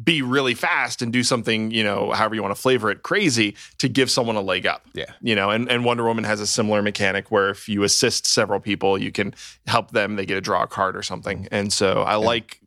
be 0.03 0.21
really 0.21 0.53
fast 0.55 1.01
and 1.01 1.13
do 1.13 1.23
something, 1.23 1.71
you 1.71 1.81
know, 1.83 2.11
however 2.11 2.35
you 2.35 2.41
want 2.41 2.53
to 2.53 2.61
flavor 2.61 2.91
it, 2.91 3.01
crazy 3.03 3.55
to 3.77 3.87
give 3.87 4.09
someone 4.11 4.35
a 4.35 4.41
leg 4.41 4.65
up. 4.65 4.85
Yeah. 4.93 5.05
You 5.21 5.35
know, 5.35 5.51
and, 5.51 5.71
and 5.71 5.85
Wonder 5.85 6.03
Woman 6.03 6.25
has 6.25 6.41
a 6.41 6.47
similar 6.47 6.81
mechanic 6.81 7.31
where 7.31 7.49
if 7.49 7.69
you 7.69 7.81
assist 7.83 8.25
several 8.27 8.59
people, 8.59 8.97
you 8.97 9.09
can 9.13 9.33
help 9.67 9.91
them, 9.91 10.17
they 10.17 10.25
get 10.25 10.33
to 10.35 10.41
draw 10.41 10.63
a 10.63 10.67
card 10.67 10.97
or 10.97 11.01
something. 11.01 11.47
And 11.49 11.71
so 11.71 12.01
I 12.01 12.15
like 12.15 12.59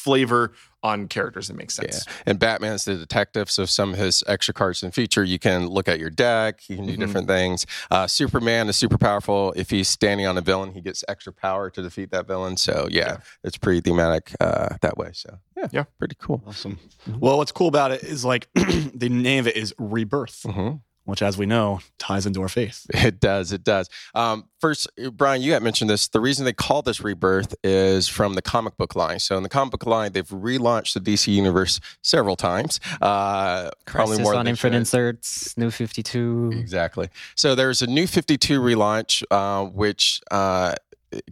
flavor 0.00 0.52
on 0.82 1.08
characters 1.08 1.48
that 1.48 1.54
make 1.54 1.70
sense. 1.70 2.04
Yeah. 2.06 2.12
And 2.24 2.38
Batman's 2.38 2.86
the 2.86 2.94
detective, 2.94 3.50
so 3.50 3.66
some 3.66 3.92
of 3.92 3.98
his 3.98 4.24
extra 4.26 4.54
cards 4.54 4.82
in 4.82 4.88
the 4.88 4.92
feature, 4.92 5.22
you 5.22 5.38
can 5.38 5.66
look 5.66 5.88
at 5.88 5.98
your 6.00 6.08
deck, 6.08 6.62
you 6.70 6.76
can 6.76 6.86
do 6.86 6.96
Mhm. 6.96 7.00
different 7.00 7.28
things. 7.28 7.66
Uh, 7.90 8.06
Superman 8.06 8.66
is 8.70 8.76
super 8.76 8.96
powerful. 8.96 9.52
If 9.56 9.68
he's 9.68 9.88
standing 9.88 10.26
on 10.26 10.38
a 10.38 10.40
villain, 10.40 10.72
he 10.72 10.80
gets 10.80 11.04
extra 11.06 11.34
power 11.34 11.68
to 11.68 11.82
defeat 11.82 12.10
that 12.12 12.26
villain. 12.26 12.56
So 12.56 12.88
yeah, 12.90 13.00
Yeah. 13.00 13.16
it's 13.44 13.58
pretty 13.58 13.82
thematic 13.82 14.32
uh, 14.40 14.76
that 14.80 14.96
way. 14.96 15.10
So 15.12 15.38
yeah, 15.54 15.68
Yeah. 15.70 15.84
pretty 15.98 16.16
cool. 16.18 16.42
Awesome. 16.46 16.78
Well, 17.06 17.36
what's 17.36 17.52
cool 17.52 17.68
about 17.68 17.90
it 17.90 18.02
is 18.02 18.24
like 18.24 18.48
the 18.54 19.10
name 19.10 19.40
of 19.40 19.48
it 19.48 19.56
is 19.56 19.74
Rebirth, 19.78 20.44
hmm 20.44 20.76
which, 21.10 21.22
as 21.22 21.36
we 21.36 21.46
know, 21.46 21.80
ties 21.98 22.26
into 22.26 22.40
our 22.42 22.48
faith. 22.48 22.86
It 23.10 23.18
does. 23.18 23.52
It 23.52 23.64
does. 23.64 23.88
Um, 24.14 24.44
first, 24.60 24.88
Brian, 25.12 25.42
you 25.42 25.52
had 25.52 25.62
mentioned 25.62 25.90
this. 25.90 26.08
The 26.08 26.20
reason 26.20 26.44
they 26.44 26.52
call 26.52 26.82
this 26.82 27.00
Rebirth 27.00 27.54
is 27.64 28.08
from 28.08 28.34
the 28.34 28.42
comic 28.42 28.76
book 28.76 28.94
line. 28.94 29.18
So 29.18 29.36
in 29.36 29.42
the 29.42 29.48
comic 29.48 29.72
book 29.72 29.86
line, 29.86 30.12
they've 30.12 30.28
relaunched 30.28 30.94
the 30.94 31.00
DC 31.00 31.32
universe 31.32 31.80
several 32.02 32.36
times. 32.36 32.78
Uh, 33.00 33.70
probably 33.86 34.16
Crisis 34.16 34.24
more 34.24 34.34
on 34.34 34.44
than 34.44 34.52
they 34.52 34.56
should. 34.56 34.74
Infinite 34.74 35.00
Earths, 35.00 35.56
New 35.56 35.70
Fifty 35.70 36.02
Two. 36.02 36.52
Exactly. 36.54 37.08
So 37.34 37.54
there's 37.54 37.82
a 37.82 37.86
new 37.86 38.06
52 38.06 38.60
relaunch, 38.60 39.22
uh, 39.30 39.64
which 39.64 40.20
uh, 40.30 40.74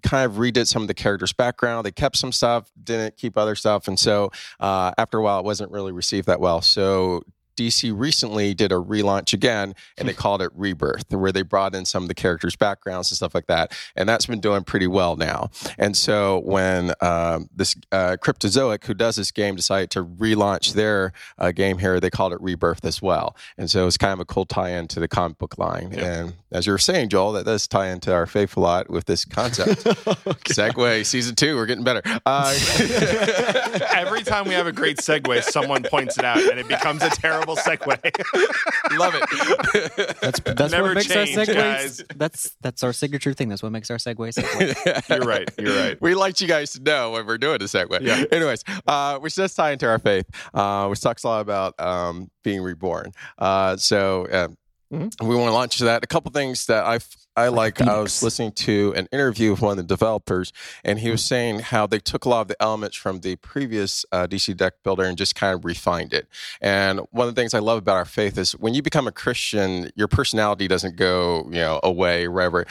kind 0.03 0.25
of 0.25 0.37
redid 0.39 0.67
some 0.67 0.83
of 0.83 0.89
the 0.89 0.95
characters' 0.95 1.33
background. 1.33 1.87
They 1.87 1.93
kept 1.93 2.17
some 2.17 2.33
stuff, 2.33 2.71
didn't 2.83 3.17
keep 3.17 3.37
other 3.37 3.55
stuff, 3.55 3.89
and 3.89 3.99
so 3.99 4.31
uh, 4.59 4.93
after 4.99 5.19
a 5.19 5.23
while, 5.23 5.39
it 5.39 5.45
wasn't 5.45 5.71
really 5.71 5.93
received 5.93 6.27
that 6.27 6.41
well. 6.41 6.61
So. 6.63 7.23
DC 7.59 7.93
recently 7.95 8.55
did 8.55 8.71
a 8.71 8.77
relaunch 8.77 9.33
again, 9.33 9.75
and 9.97 10.09
they 10.09 10.15
called 10.15 10.41
it 10.41 10.51
Rebirth, 10.55 11.13
where 11.13 11.33
they 11.33 11.43
brought 11.43 11.75
in 11.75 11.85
some 11.85 12.05
of 12.05 12.09
the 12.09 12.15
characters' 12.15 12.57
backgrounds 12.57 13.11
and 13.11 13.17
stuff 13.17 13.35
like 13.35 13.49
that, 13.49 13.77
and 13.97 14.09
that's 14.09 14.27
been 14.27 14.41
doing 14.41 14.63
pretty 14.63 14.87
well 14.87 15.17
now. 15.17 15.51
And 15.79 15.97
so 15.97 16.41
when 16.45 16.93
um, 17.01 17.49
this 17.55 17.75
uh, 17.91 18.17
Cryptozoic, 18.23 18.85
who 18.85 18.95
does 18.95 19.17
this 19.17 19.31
game, 19.31 19.57
decided 19.57 19.91
to 19.91 20.05
relaunch 20.05 20.75
their 20.75 21.13
uh, 21.39 21.51
game 21.51 21.79
here, 21.79 21.99
they 21.99 22.11
called 22.11 22.33
it 22.33 22.41
Rebirth 22.41 22.85
as 22.85 23.03
well. 23.03 23.37
And 23.57 23.71
so 23.71 23.87
it's 23.87 23.99
kind 23.99 24.13
of 24.13 24.21
a 24.21 24.25
cool 24.25 24.45
tie-in 24.45 24.89
to 24.89 25.01
the 25.01 25.09
comic 25.09 25.39
book 25.39 25.59
line. 25.59 25.93
And 25.95 26.35
as 26.53 26.67
you 26.67 26.73
were 26.73 26.79
saying, 26.79 27.09
Joel, 27.09 27.33
that 27.33 27.45
does 27.45 27.67
tie 27.67 27.89
into 27.89 28.13
our 28.13 28.27
faith 28.27 28.57
a 28.57 28.61
lot 28.61 28.89
with 28.89 29.07
this 29.07 29.25
concept. 29.25 29.85
Segue 29.85 31.05
season 31.05 31.35
two, 31.35 31.57
we're 31.57 31.67
getting 31.67 31.85
better. 31.85 32.03
Uh, 32.25 32.57
Every 33.95 34.23
time 34.23 34.47
we 34.47 34.55
have 34.55 34.67
a 34.67 34.73
great 34.73 34.99
segue, 34.99 35.43
someone 35.43 35.83
points 35.83 36.19
it 36.19 36.25
out 36.25 36.39
and 36.39 36.59
it 36.59 36.69
becomes 36.69 37.03
a 37.03 37.11
terrible 37.11 37.48
segue. 37.57 37.87
love 38.99 39.15
it. 39.17 40.21
That's 40.21 40.41
that's 40.41 40.73
Never 40.73 40.89
what 40.89 40.95
makes 40.95 41.07
change, 41.09 41.37
our 41.37 41.45
segues. 41.45 41.55
guys. 41.55 42.05
That's 42.17 42.57
that's 42.61 42.83
our 42.83 42.93
signature 42.93 43.33
thing. 43.35 43.49
That's 43.49 43.63
what 43.63 43.73
makes 43.73 43.91
our 43.91 43.97
segue 43.99 44.17
segue. 44.35 45.09
you're 45.09 45.21
right. 45.21 45.49
You're 45.59 45.77
right. 45.77 46.01
We 46.01 46.15
like 46.15 46.41
you 46.41 46.49
guys 46.49 46.73
to 46.73 46.83
know 46.83 47.13
when 47.13 47.27
we're 47.27 47.39
doing 47.39 47.57
a 47.57 47.65
segue. 47.65 48.01
Yeah. 48.01 48.25
Anyways, 48.33 48.65
uh, 48.87 49.19
which 49.19 49.35
does 49.35 49.55
tie 49.55 49.73
into 49.73 49.87
our 49.89 49.99
faith, 49.99 50.27
uh, 50.55 50.87
which 50.89 51.01
talks 51.01 51.25
a 51.25 51.29
lot 51.29 51.41
about 51.41 51.79
um, 51.81 52.31
being 52.43 52.63
reborn. 52.63 53.13
Uh, 53.39 53.77
so 53.77 54.27
uh, 54.27 54.49
Mm-hmm. 54.91 55.29
we 55.29 55.37
want 55.37 55.49
to 55.49 55.53
launch 55.53 55.79
that. 55.81 56.03
A 56.03 56.07
couple 56.07 56.31
things 56.31 56.65
that 56.65 56.83
I 56.83 56.99
I 57.39 57.49
like. 57.49 57.81
I 57.81 58.01
was 58.01 58.23
listening 58.23 58.53
to 58.53 58.93
an 58.97 59.09
interview 59.13 59.53
with 59.53 59.63
one 59.63 59.73
of 59.73 59.77
the 59.77 59.83
developers, 59.85 60.53
and 60.85 60.99
he 60.99 61.11
was 61.11 61.25
saying 61.25 61.61
how 61.61 61.87
they 61.87 62.01
took 62.01 62.25
a 62.25 62.29
lot 62.29 62.41
of 62.43 62.49
the 62.49 62.61
elements 62.61 62.97
from 62.97 63.21
the 63.21 63.37
previous 63.37 64.05
uh, 64.11 64.27
DC 64.27 64.57
deck 64.57 64.75
builder 64.83 65.05
and 65.05 65.17
just 65.17 65.35
kind 65.35 65.55
of 65.55 65.65
refined 65.65 66.13
it. 66.13 66.27
And 66.61 67.01
one 67.11 67.29
of 67.29 67.35
the 67.35 67.41
things 67.41 67.55
I 67.55 67.61
love 67.61 67.79
about 67.79 67.97
our 67.97 68.05
faith 68.05 68.37
is 68.39 68.53
when 68.53 68.75
you 68.75 68.83
become 68.83 69.07
a 69.07 69.13
Christian, 69.13 69.91
your 69.95 70.09
personality 70.09 70.67
doesn't 70.67 70.97
go 70.97 71.45
you 71.45 71.61
know 71.61 71.81
away 71.83 72.27
wherever. 72.27 72.67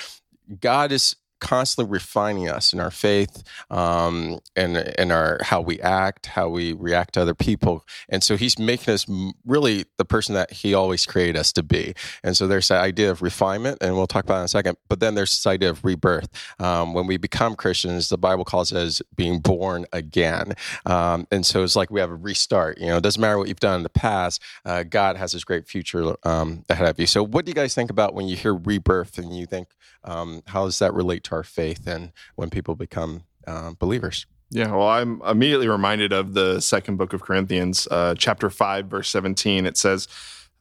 God 0.60 0.92
is 0.92 1.16
constantly 1.40 1.92
refining 1.92 2.50
us 2.50 2.74
in 2.74 2.80
our 2.80 2.92
faith 2.92 3.44
um, 3.70 4.40
and 4.56 4.78
in 4.78 5.12
our 5.12 5.40
how 5.44 5.62
we 5.62 5.80
act, 5.82 6.28
how 6.28 6.50
we 6.50 6.74
react 6.74 7.14
to 7.14 7.22
other 7.22 7.36
people, 7.36 7.86
and 8.10 8.24
so 8.24 8.38
He's 8.38 8.58
making 8.60 8.94
us 8.94 9.06
really 9.46 9.86
the 9.98 10.06
person 10.06 10.36
that 10.36 10.52
He 10.52 10.74
always 10.74 11.06
created 11.06 11.38
us 11.38 11.52
to 11.54 11.64
be. 11.64 11.94
And 12.24 12.36
so 12.36 12.48
there's 12.48 12.68
that 12.70 12.82
idea 12.82 13.12
of 13.12 13.22
refinement, 13.22 13.80
and 13.82 13.96
we'll 13.96 14.08
talk 14.08 14.24
about 14.24 14.38
it 14.38 14.40
in 14.40 14.46
a 14.46 14.50
second. 14.50 14.78
But 14.90 15.00
then 15.00 15.16
there's 15.16 15.32
this 15.32 15.48
idea 15.48 15.70
of 15.70 15.84
rebirth. 15.84 16.30
Um, 16.60 16.94
when 16.94 17.08
we 17.08 17.18
become 17.18 17.56
Christians, 17.56 18.10
the 18.10 18.18
Bible 18.18 18.46
calls 18.46 18.72
it 18.72 18.78
as 18.78 19.02
being 19.16 19.40
born 19.40 19.86
again, 19.94 20.54
um, 20.86 21.28
and 21.32 21.46
so 21.46 21.64
it's 21.64 21.76
like 21.76 21.92
we 21.92 22.00
have 22.00 22.12
a 22.12 22.16
restart. 22.16 22.80
You 22.80 22.88
know, 22.88 22.98
it 22.98 23.04
doesn't 23.04 23.22
matter 23.22 23.38
what 23.38 23.48
you've 23.48 23.60
done 23.60 23.78
in 23.78 23.84
the 23.84 23.90
past. 23.90 24.42
Uh, 24.66 24.84
God 24.84 25.18
has 25.18 25.32
this 25.32 25.44
great 25.44 25.68
future 25.68 26.16
um, 26.24 26.66
ahead 26.70 26.88
of 26.88 27.00
you. 27.00 27.08
So, 27.08 27.24
what 27.24 27.46
do 27.46 27.50
you 27.50 27.56
guys 27.56 27.76
think 27.76 27.90
about 27.90 28.14
when 28.14 28.28
you 28.28 28.36
hear 28.36 28.54
rebirth 28.54 29.18
and 29.18 29.36
you 29.36 29.46
think 29.46 29.70
um, 30.04 30.42
how 30.48 30.66
does 30.66 30.80
that 30.80 30.94
relate 30.94 31.24
to 31.28 31.36
our 31.36 31.44
faith 31.44 31.88
and 31.88 32.12
when 32.36 32.50
people 32.50 32.76
become 32.76 33.24
um, 33.48 33.78
believers? 33.80 34.26
Yeah, 34.50 34.72
well, 34.72 34.88
I'm 34.88 35.22
immediately 35.24 35.68
reminded 35.68 36.14
of 36.14 36.34
the 36.34 36.62
second 36.62 36.96
book 36.98 37.14
of 37.14 37.22
Corinthians, 37.22 37.88
uh, 37.92 38.16
chapter 38.18 38.50
5, 38.50 38.88
verse 38.88 39.10
17. 39.10 39.66
It 39.66 39.78
says, 39.78 40.08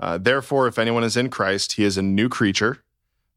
uh, 0.00 0.18
Therefore, 0.18 0.66
if 0.66 0.78
anyone 0.78 1.04
is 1.04 1.16
in 1.16 1.30
Christ, 1.30 1.74
he 1.74 1.84
is 1.84 1.96
a 1.96 2.02
new 2.02 2.28
creature. 2.28 2.82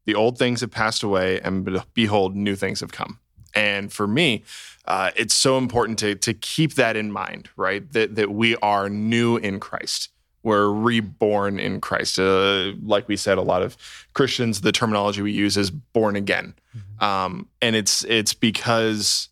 The 0.06 0.14
old 0.14 0.38
things 0.38 0.60
have 0.60 0.72
passed 0.72 1.02
away, 1.02 1.40
and 1.40 1.80
behold, 1.94 2.34
new 2.34 2.56
things 2.56 2.80
have 2.80 2.90
come. 2.90 3.20
And 3.54 3.92
for 3.92 4.08
me, 4.08 4.42
uh, 4.86 5.10
it's 5.14 5.34
so 5.34 5.56
important 5.56 5.98
to, 6.00 6.14
to 6.16 6.34
keep 6.34 6.74
that 6.74 6.96
in 6.96 7.12
mind, 7.12 7.48
right? 7.56 7.90
That, 7.92 8.16
that 8.16 8.30
we 8.32 8.56
are 8.56 8.88
new 8.88 9.36
in 9.36 9.60
Christ. 9.60 10.08
We're 10.42 10.70
reborn 10.70 11.58
in 11.58 11.80
Christ. 11.80 12.18
Uh, 12.18 12.72
like 12.82 13.08
we 13.08 13.16
said, 13.16 13.36
a 13.36 13.42
lot 13.42 13.62
of 13.62 13.76
Christians, 14.14 14.62
the 14.62 14.72
terminology 14.72 15.20
we 15.20 15.32
use 15.32 15.56
is 15.56 15.70
born 15.70 16.16
again. 16.16 16.54
Um, 17.00 17.48
and 17.60 17.76
it's 17.76 18.04
it's 18.04 18.34
because 18.34 19.28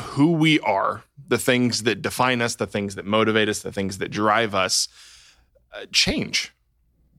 who 0.00 0.32
we 0.32 0.60
are, 0.60 1.04
the 1.28 1.38
things 1.38 1.84
that 1.84 2.02
define 2.02 2.42
us, 2.42 2.56
the 2.56 2.66
things 2.66 2.94
that 2.96 3.04
motivate 3.04 3.48
us, 3.48 3.62
the 3.62 3.72
things 3.72 3.98
that 3.98 4.10
drive 4.10 4.54
us, 4.54 4.88
uh, 5.72 5.86
change. 5.92 6.52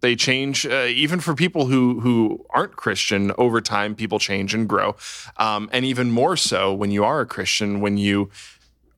They 0.02 0.16
change, 0.16 0.66
uh, 0.66 0.86
even 0.90 1.20
for 1.20 1.34
people 1.34 1.66
who 1.66 2.02
who 2.02 2.46
aren't 2.52 2.76
Christian. 2.76 3.32
Over 3.38 3.62
time, 3.62 3.96
people 3.96 4.20
change 4.20 4.54
and 4.54 4.70
grow, 4.70 4.96
um, 5.38 5.70
and 5.74 5.84
even 5.86 6.12
more 6.12 6.38
so 6.38 6.74
when 6.74 6.92
you 6.92 7.04
are 7.04 7.22
a 7.22 7.26
Christian. 7.26 7.82
When 7.82 7.98
you 7.98 8.30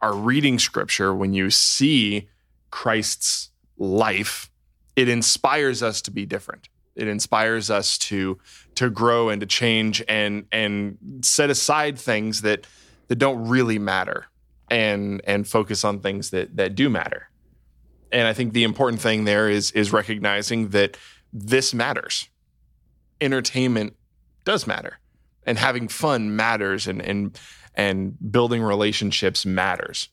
are 0.02 0.14
reading 0.14 0.60
Scripture, 0.60 1.16
when 1.16 1.34
you 1.34 1.50
see 1.50 2.28
Christ's 2.72 3.50
life, 3.78 4.50
it 4.96 5.10
inspires 5.10 5.82
us 5.82 6.02
to 6.04 6.12
be 6.12 6.26
different. 6.26 6.70
It 6.96 7.08
inspires 7.08 7.70
us 7.70 7.98
to 8.00 8.38
to 8.76 8.90
grow 8.90 9.30
and 9.30 9.40
to 9.40 9.48
change 9.48 10.04
and 10.08 10.46
and 10.52 10.98
set 11.22 11.50
aside 11.50 11.98
things 11.98 12.42
that 12.42 12.68
that 13.08 13.16
don't 13.16 13.48
really 13.48 13.80
matter 13.80 14.26
and 14.70 15.22
and 15.26 15.48
focus 15.48 15.84
on 15.84 16.00
things 16.00 16.32
that 16.32 16.58
that 16.58 16.76
do 16.76 16.90
matter. 16.90 17.30
And 18.12 18.28
I 18.28 18.34
think 18.34 18.54
the 18.54 18.64
important 18.64 19.02
thing 19.02 19.24
there 19.24 19.50
is 19.50 19.72
is 19.72 19.94
recognizing 19.94 20.70
that 20.70 20.98
this 21.32 21.74
matters. 21.74 22.28
Entertainment 23.22 23.96
does 24.44 24.66
matter. 24.66 25.00
And 25.44 25.58
having 25.58 25.88
fun 25.88 26.36
matters 26.36 26.88
and 26.88 27.02
and 27.02 27.40
and 27.76 28.18
building 28.32 28.62
relationships 28.62 29.46
matters. 29.46 30.10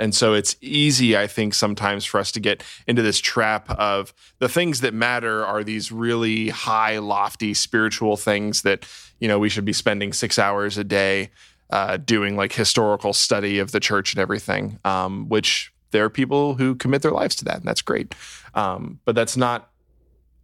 And 0.00 0.14
so 0.14 0.32
it's 0.32 0.56
easy, 0.62 1.16
I 1.16 1.26
think, 1.26 1.52
sometimes 1.52 2.06
for 2.06 2.18
us 2.18 2.32
to 2.32 2.40
get 2.40 2.64
into 2.86 3.02
this 3.02 3.20
trap 3.20 3.70
of 3.70 4.14
the 4.38 4.48
things 4.48 4.80
that 4.80 4.94
matter 4.94 5.44
are 5.44 5.62
these 5.62 5.92
really 5.92 6.48
high, 6.48 6.98
lofty 6.98 7.52
spiritual 7.52 8.16
things 8.16 8.62
that, 8.62 8.86
you 9.20 9.28
know, 9.28 9.38
we 9.38 9.50
should 9.50 9.66
be 9.66 9.74
spending 9.74 10.14
six 10.14 10.38
hours 10.38 10.78
a 10.78 10.84
day 10.84 11.30
uh, 11.68 11.98
doing 11.98 12.34
like 12.34 12.54
historical 12.54 13.12
study 13.12 13.58
of 13.58 13.72
the 13.72 13.78
church 13.78 14.14
and 14.14 14.20
everything, 14.20 14.78
um, 14.86 15.28
which 15.28 15.70
there 15.90 16.04
are 16.04 16.10
people 16.10 16.54
who 16.54 16.74
commit 16.74 17.02
their 17.02 17.12
lives 17.12 17.36
to 17.36 17.44
that, 17.44 17.56
and 17.56 17.64
that's 17.64 17.82
great. 17.82 18.14
Um, 18.54 19.00
but 19.04 19.14
that's 19.14 19.36
not 19.36 19.70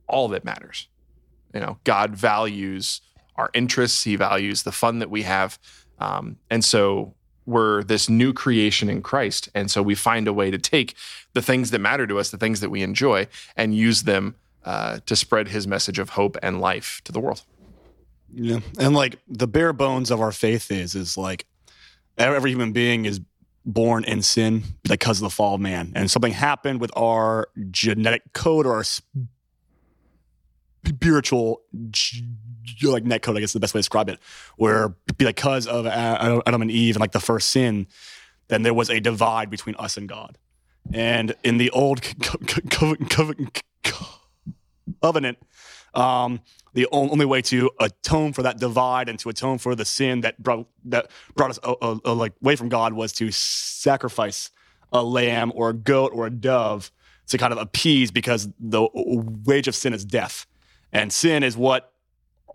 all 0.07 0.29
that 0.29 0.45
matters. 0.45 0.87
You 1.55 1.61
know, 1.61 1.79
God 1.85 2.15
values 2.15 3.01
our 3.37 3.51
interests, 3.55 4.05
He 4.05 4.17
values 4.17 4.65
the 4.65 4.73
fun 4.73 4.99
that 4.99 5.11
we 5.11 5.23
have. 5.23 5.59
Um, 5.99 6.37
and 6.51 6.65
so 6.65 7.15
we're 7.47 7.85
this 7.85 8.09
new 8.09 8.33
creation 8.33 8.89
in 8.89 9.03
Christ. 9.03 9.49
And 9.55 9.71
so 9.71 9.83
we 9.83 9.95
find 9.95 10.29
a 10.29 10.33
way 10.33 10.51
to 10.51 10.59
take 10.59 10.95
the 11.33 11.43
things 11.43 11.71
that 11.71 11.79
matter 11.79 12.07
to 12.07 12.19
us, 12.19 12.31
the 12.31 12.39
things 12.39 12.61
that 12.61 12.71
we 12.71 12.83
enjoy, 12.83 13.29
and 13.57 13.75
use 13.75 14.03
them 14.03 14.35
uh, 14.65 14.99
to 15.07 15.17
spread 15.17 15.49
his 15.49 15.67
message 15.67 15.99
of 15.99 16.11
hope 16.11 16.37
and 16.43 16.61
life 16.61 17.01
to 17.05 17.13
the 17.13 17.21
world. 17.21 17.43
Yeah. 18.35 18.61
And 18.79 18.95
like 18.95 19.17
the 19.29 19.47
bare 19.47 19.73
bones 19.73 20.11
of 20.11 20.21
our 20.21 20.33
faith 20.33 20.71
is, 20.71 20.95
is 20.95 21.17
like 21.17 21.47
every 22.19 22.51
human 22.51 22.73
being 22.73 23.05
is 23.05 23.21
born 23.65 24.05
in 24.05 24.23
sin 24.23 24.63
because 24.83 25.19
of 25.19 25.23
the 25.23 25.31
fall 25.31 25.55
of 25.55 25.61
man. 25.61 25.93
And 25.95 26.11
something 26.11 26.33
happened 26.33 26.81
with 26.81 26.91
our 26.97 27.49
genetic 27.71 28.23
code 28.33 28.67
or 28.67 28.75
our 28.77 28.85
spiritual 30.85 31.63
like 32.83 33.05
net 33.05 33.23
code, 33.23 33.37
I 33.37 33.41
guess 33.41 33.51
is 33.51 33.55
the 33.55 33.61
best 33.61 33.75
way 33.75 33.79
to 33.79 33.83
describe 33.83 34.09
it, 34.09 34.19
where 34.57 34.95
because 35.17 35.67
of 35.67 35.87
Adam 35.87 36.63
and 36.63 36.71
Eve 36.71 36.97
and 36.97 37.01
like 37.01 37.13
the 37.13 37.21
first 37.21 37.51
sin, 37.51 37.87
then 38.49 38.63
there 38.63 38.75
was 38.75 38.91
a 38.91 39.01
divide 39.01 39.51
between 39.51 39.75
us 39.77 39.97
and 39.97 40.09
God. 40.09 40.39
And 40.93 41.35
in 41.43 41.59
the 41.59 41.71
old 41.71 42.01
covenant, 45.01 45.39
um, 45.95 46.41
the 46.75 46.87
only 46.93 47.25
way 47.25 47.41
to 47.43 47.71
atone 47.81 48.33
for 48.33 48.43
that 48.43 48.59
divide 48.59 49.09
and 49.09 49.19
to 49.21 49.31
atone 49.31 49.59
for 49.59 49.75
the 49.75 49.85
sin 49.85 50.21
that 50.21 50.41
brought 50.43 50.69
that 50.85 51.11
brought 51.35 51.51
us 51.51 51.59
uh, 51.63 51.75
uh, 51.81 51.99
uh, 52.05 52.15
like 52.15 52.35
away 52.43 52.55
from 52.55 52.69
God 52.69 52.93
was 52.93 53.13
to 53.15 53.31
sacrifice 53.31 54.51
a 54.93 55.03
lamb 55.03 55.53
or 55.55 55.71
a 55.71 55.75
goat 55.75 56.13
or 56.15 56.27
a 56.27 56.31
dove 56.31 56.93
to 57.29 57.39
kind 57.39 57.53
of 57.53 57.59
appease 57.59 58.11
because 58.11 58.49
the 58.61 58.87
wage 58.95 59.67
of 59.67 59.75
sin 59.75 59.93
is 59.93 60.05
death, 60.05 60.47
and 60.93 61.13
sin 61.13 61.43
is 61.43 61.57
what 61.57 61.93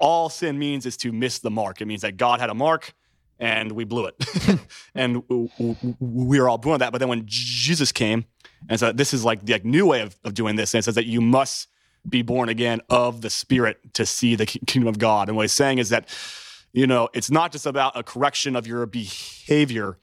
all 0.01 0.29
sin 0.29 0.60
means 0.60 0.86
is 0.86 0.98
to 0.98 1.13
miss 1.13 1.39
the 1.39 1.51
mark. 1.51 1.79
It 1.79 1.86
means 1.86 2.01
that 2.01 2.17
God 2.17 2.41
had 2.41 2.50
a 2.50 2.53
mark 2.55 2.93
and 3.39 3.72
we 3.72 3.86
blew 3.86 4.05
it, 4.05 4.60
and 4.96 5.24
we 6.00 6.39
were 6.39 6.48
all 6.48 6.60
born 6.60 6.79
that. 6.79 6.91
But 6.91 7.00
then 7.00 7.08
when 7.10 7.24
Jesus 7.25 7.91
came 7.91 8.25
and 8.70 8.79
said, 8.79 8.98
"This 8.98 9.15
is 9.15 9.25
like 9.25 9.43
the 9.43 9.53
like, 9.53 9.65
new 9.65 9.88
way 9.88 10.01
of, 10.01 10.15
of 10.24 10.36
doing 10.36 10.58
this," 10.58 10.74
and 10.74 10.79
it 10.79 10.84
says 10.84 10.96
that 10.96 11.08
you 11.08 11.22
must 11.22 11.67
be 12.08 12.22
born 12.22 12.50
again 12.50 12.81
of 12.89 13.22
the 13.22 13.29
Spirit 13.29 13.93
to 13.96 14.05
see 14.05 14.36
the 14.36 14.46
kingdom 14.46 14.88
of 14.88 15.00
God. 15.00 15.27
And 15.27 15.36
what 15.36 15.43
he's 15.43 15.53
saying 15.53 15.79
is 15.79 15.89
that, 15.89 16.08
you 16.72 16.86
know, 16.86 17.10
it's 17.13 17.31
not 17.31 17.51
just 17.51 17.65
about 17.65 17.98
a 17.98 18.03
correction 18.03 18.55
of 18.55 18.67
your 18.67 18.86
behavior, 18.86 19.98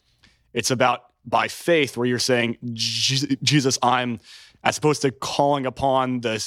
it's 0.52 0.70
about 0.70 1.04
by 1.24 1.46
faith, 1.46 1.96
where 1.96 2.06
you're 2.06 2.18
saying, 2.18 2.56
Jesus, 2.72 3.78
I'm, 3.82 4.18
as 4.64 4.78
opposed 4.78 5.02
to 5.02 5.12
calling 5.12 5.66
upon 5.66 6.20
the 6.20 6.38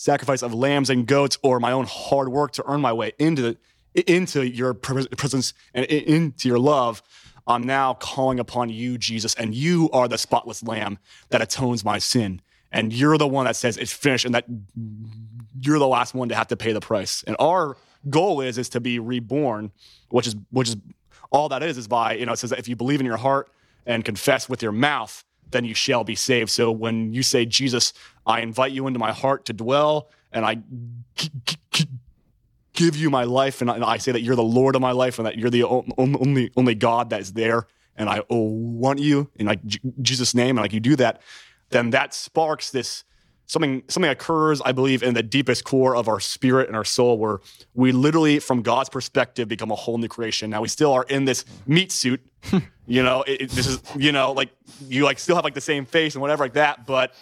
sacrifice 0.00 0.42
of 0.42 0.54
lambs 0.54 0.88
and 0.88 1.06
goats 1.06 1.38
or 1.42 1.60
my 1.60 1.72
own 1.72 1.84
hard 1.86 2.30
work 2.30 2.52
to 2.52 2.64
earn 2.66 2.80
my 2.80 2.92
way 2.92 3.12
into 3.18 3.56
into 3.94 4.46
your 4.46 4.72
presence 4.72 5.52
and 5.74 5.84
into 5.86 6.48
your 6.48 6.58
love. 6.58 7.02
I'm 7.46 7.64
now 7.64 7.94
calling 7.94 8.38
upon 8.38 8.70
you, 8.70 8.96
Jesus, 8.96 9.34
and 9.34 9.54
you 9.54 9.90
are 9.92 10.06
the 10.06 10.18
spotless 10.18 10.62
lamb 10.62 10.98
that 11.30 11.42
atones 11.42 11.84
my 11.84 11.98
sin 11.98 12.40
and 12.72 12.92
you're 12.92 13.18
the 13.18 13.26
one 13.26 13.46
that 13.46 13.56
says 13.56 13.76
it's 13.76 13.92
finished 13.92 14.24
and 14.24 14.34
that 14.34 14.46
you're 15.60 15.78
the 15.78 15.88
last 15.88 16.14
one 16.14 16.28
to 16.28 16.34
have 16.34 16.48
to 16.48 16.56
pay 16.56 16.72
the 16.72 16.80
price 16.80 17.24
and 17.26 17.36
our 17.38 17.76
goal 18.08 18.40
is 18.40 18.58
is 18.58 18.68
to 18.68 18.80
be 18.80 18.98
reborn 18.98 19.70
which 20.10 20.26
is 20.26 20.36
which 20.50 20.68
is 20.68 20.76
all 21.30 21.48
that 21.48 21.62
is 21.62 21.76
is 21.76 21.88
by 21.88 22.14
you 22.14 22.26
know 22.26 22.32
it 22.32 22.38
says 22.38 22.50
that 22.50 22.58
if 22.58 22.68
you 22.68 22.76
believe 22.76 23.00
in 23.00 23.06
your 23.06 23.16
heart 23.16 23.50
and 23.86 24.04
confess 24.04 24.48
with 24.48 24.62
your 24.62 24.72
mouth 24.72 25.24
then 25.50 25.64
you 25.64 25.74
shall 25.74 26.04
be 26.04 26.14
saved. 26.14 26.50
So 26.50 26.70
when 26.70 27.12
you 27.12 27.22
say 27.22 27.44
jesus 27.46 27.92
i 28.26 28.40
invite 28.40 28.72
you 28.72 28.86
into 28.86 28.98
my 28.98 29.12
heart 29.12 29.44
to 29.46 29.52
dwell 29.52 30.10
and 30.32 30.44
i 30.44 30.58
give 32.72 32.96
you 32.96 33.10
my 33.10 33.24
life 33.24 33.60
and 33.60 33.70
I 33.70 33.98
say 33.98 34.12
that 34.12 34.22
you're 34.22 34.36
the 34.36 34.42
lord 34.42 34.74
of 34.74 34.82
my 34.82 34.92
life 34.92 35.18
and 35.18 35.26
that 35.26 35.36
you're 35.36 35.50
the 35.50 35.64
only 35.64 36.50
only 36.56 36.74
god 36.74 37.10
that 37.10 37.20
is 37.20 37.32
there 37.32 37.66
and 37.96 38.08
i 38.08 38.22
want 38.28 38.98
you 38.98 39.30
in 39.36 39.46
like 39.46 39.60
jesus 40.00 40.34
name 40.34 40.56
and 40.56 40.60
like 40.60 40.72
you 40.72 40.80
do 40.80 40.96
that 40.96 41.20
then 41.70 41.90
that 41.90 42.14
sparks 42.14 42.70
this 42.70 43.04
something 43.50 43.82
something 43.88 44.10
occurs 44.10 44.60
i 44.64 44.72
believe 44.72 45.02
in 45.02 45.14
the 45.14 45.22
deepest 45.22 45.64
core 45.64 45.96
of 45.96 46.08
our 46.08 46.20
spirit 46.20 46.68
and 46.68 46.76
our 46.76 46.84
soul 46.84 47.18
where 47.18 47.40
we 47.74 47.92
literally 47.92 48.38
from 48.38 48.62
god's 48.62 48.88
perspective 48.88 49.48
become 49.48 49.70
a 49.70 49.74
whole 49.74 49.98
new 49.98 50.08
creation. 50.08 50.50
Now 50.50 50.62
we 50.62 50.68
still 50.68 50.92
are 50.92 51.04
in 51.04 51.24
this 51.24 51.44
meat 51.66 51.92
suit 51.92 52.20
you 52.86 53.02
know 53.02 53.22
it, 53.22 53.42
it, 53.42 53.50
this 53.50 53.66
is 53.66 53.82
you 53.96 54.12
know 54.12 54.32
like 54.32 54.50
you 54.88 55.04
like 55.04 55.18
still 55.18 55.36
have 55.36 55.44
like 55.44 55.54
the 55.54 55.60
same 55.60 55.84
face 55.84 56.14
and 56.14 56.22
whatever 56.22 56.44
like 56.44 56.54
that 56.54 56.86
but 56.86 57.14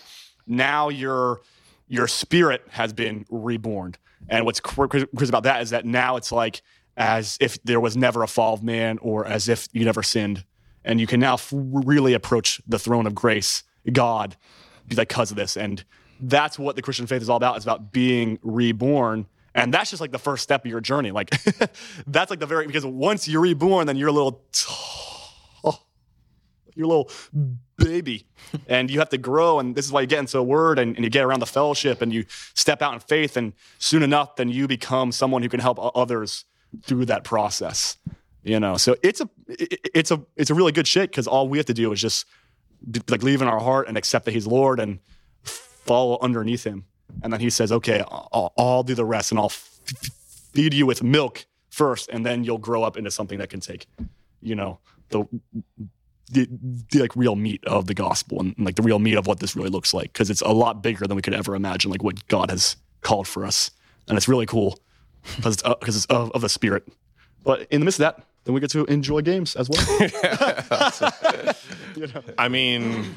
now 0.46 0.88
your 0.88 1.40
your 1.88 2.06
spirit 2.06 2.64
has 2.70 2.92
been 2.92 3.24
reborn. 3.30 3.94
And 4.28 4.44
what's 4.44 4.60
crazy 4.60 5.06
about 5.28 5.44
that 5.44 5.62
is 5.62 5.70
that 5.70 5.84
now 5.84 6.16
it's 6.16 6.30
like 6.30 6.62
as 6.96 7.38
if 7.40 7.62
there 7.62 7.80
was 7.80 7.96
never 7.96 8.22
a 8.22 8.28
fall 8.28 8.54
of 8.54 8.62
man 8.62 8.98
or 8.98 9.26
as 9.26 9.48
if 9.48 9.68
you 9.72 9.84
never 9.84 10.02
sinned. 10.02 10.44
And 10.84 11.00
you 11.00 11.06
can 11.06 11.20
now 11.20 11.34
f- 11.34 11.52
really 11.52 12.12
approach 12.12 12.60
the 12.66 12.78
throne 12.78 13.06
of 13.06 13.14
grace 13.14 13.62
God 13.90 14.36
because 14.86 15.30
of 15.30 15.36
this. 15.36 15.56
And 15.56 15.84
that's 16.20 16.58
what 16.58 16.76
the 16.76 16.82
Christian 16.82 17.06
faith 17.06 17.22
is 17.22 17.28
all 17.28 17.36
about. 17.36 17.56
It's 17.56 17.64
about 17.64 17.92
being 17.92 18.38
reborn. 18.42 19.26
And 19.54 19.72
that's 19.74 19.90
just 19.90 20.00
like 20.00 20.12
the 20.12 20.18
first 20.18 20.42
step 20.42 20.64
of 20.64 20.70
your 20.70 20.80
journey. 20.80 21.10
Like 21.10 21.30
that's 22.06 22.30
like 22.30 22.38
the 22.38 22.46
very 22.46 22.66
because 22.66 22.86
once 22.86 23.26
you're 23.28 23.40
reborn, 23.40 23.86
then 23.86 23.96
you're 23.96 24.08
a 24.08 24.12
little 24.12 24.42
you're 26.74 26.84
a 26.84 26.88
little 26.88 27.10
baby. 27.76 28.26
And 28.68 28.88
you 28.90 29.00
have 29.00 29.08
to 29.08 29.18
grow. 29.18 29.58
And 29.58 29.74
this 29.74 29.84
is 29.84 29.90
why 29.90 30.02
you 30.02 30.06
get 30.06 30.20
into 30.20 30.38
a 30.38 30.42
word 30.42 30.78
and, 30.78 30.94
and 30.94 31.04
you 31.04 31.10
get 31.10 31.24
around 31.24 31.40
the 31.40 31.46
fellowship 31.46 32.00
and 32.02 32.12
you 32.12 32.24
step 32.54 32.82
out 32.82 32.94
in 32.94 33.00
faith. 33.00 33.36
And 33.36 33.52
soon 33.78 34.02
enough 34.04 34.36
then 34.36 34.48
you 34.48 34.68
become 34.68 35.10
someone 35.10 35.42
who 35.42 35.48
can 35.48 35.60
help 35.60 35.78
others 35.96 36.44
through 36.82 37.06
that 37.06 37.24
process 37.24 37.96
you 38.44 38.58
know? 38.60 38.76
So 38.76 38.96
it's 39.02 39.20
a 39.20 39.28
it- 39.48 39.90
it's 39.94 40.10
a 40.10 40.22
it's 40.36 40.50
a 40.50 40.54
really 40.54 40.72
good 40.72 40.86
shit 40.86 41.10
because 41.10 41.26
all 41.26 41.48
we 41.48 41.58
have 41.58 41.66
to 41.66 41.74
do 41.74 41.92
is 41.92 42.00
just 42.00 42.24
like 43.08 43.22
leave 43.22 43.42
in 43.42 43.48
our 43.48 43.58
heart 43.58 43.88
and 43.88 43.98
accept 43.98 44.24
that 44.26 44.30
he's 44.32 44.46
lord 44.46 44.78
and 44.78 45.00
follow 45.88 46.18
underneath 46.20 46.64
him. 46.64 46.84
And 47.22 47.32
then 47.32 47.40
he 47.40 47.50
says 47.50 47.72
okay 47.72 48.00
i'll, 48.08 48.52
I'll 48.56 48.82
do 48.90 48.94
the 48.94 49.04
rest 49.04 49.32
and 49.32 49.40
i'll 49.40 49.48
feed 49.48 50.72
you 50.74 50.84
with 50.86 51.02
milk 51.02 51.46
first 51.70 52.04
and 52.12 52.24
then 52.26 52.44
you'll 52.44 52.58
grow 52.68 52.82
up 52.82 52.96
into 52.98 53.10
something 53.10 53.38
that 53.40 53.48
can 53.48 53.60
take 53.60 53.86
you 54.42 54.54
know 54.54 54.78
the 55.08 55.24
the, 56.30 56.46
the 56.92 57.00
like 57.00 57.16
real 57.16 57.34
meat 57.36 57.64
of 57.64 57.86
the 57.86 57.94
gospel 57.94 58.40
and, 58.40 58.54
like 58.58 58.76
the 58.76 58.82
real 58.82 58.98
meat 58.98 59.16
of 59.16 59.26
what 59.26 59.40
this 59.40 59.56
really 59.56 59.70
looks 59.70 59.94
like. 59.94 60.12
Because 60.12 60.28
it's 60.28 60.42
a 60.42 60.52
lot 60.52 60.82
bigger 60.82 61.06
than 61.06 61.16
we 61.16 61.22
could 61.22 61.32
ever 61.34 61.54
imagine 61.54 61.90
like 61.90 62.02
what 62.02 62.28
god 62.28 62.50
has 62.50 62.76
called 63.00 63.26
for 63.26 63.46
us. 63.46 63.70
And 64.08 64.16
it's 64.18 64.28
really 64.28 64.44
cool 64.46 64.78
because 65.36 65.54
it's, 65.54 65.64
uh, 65.64 65.74
'cause 65.76 65.96
it's 65.96 66.04
of, 66.06 66.30
of 66.32 66.42
the 66.42 66.48
spirit. 66.50 66.86
But 67.44 67.66
in 67.70 67.80
the 67.80 67.84
midst 67.86 67.98
of 68.00 68.04
that 68.04 68.26
then 68.44 68.54
we 68.54 68.60
get 68.60 68.70
to 68.70 68.84
enjoy 68.86 69.22
games 69.22 69.56
as 69.56 69.68
well. 69.70 69.82
You 71.96 72.06
know? 72.06 72.22
I 72.36 72.48
mean, 72.48 73.16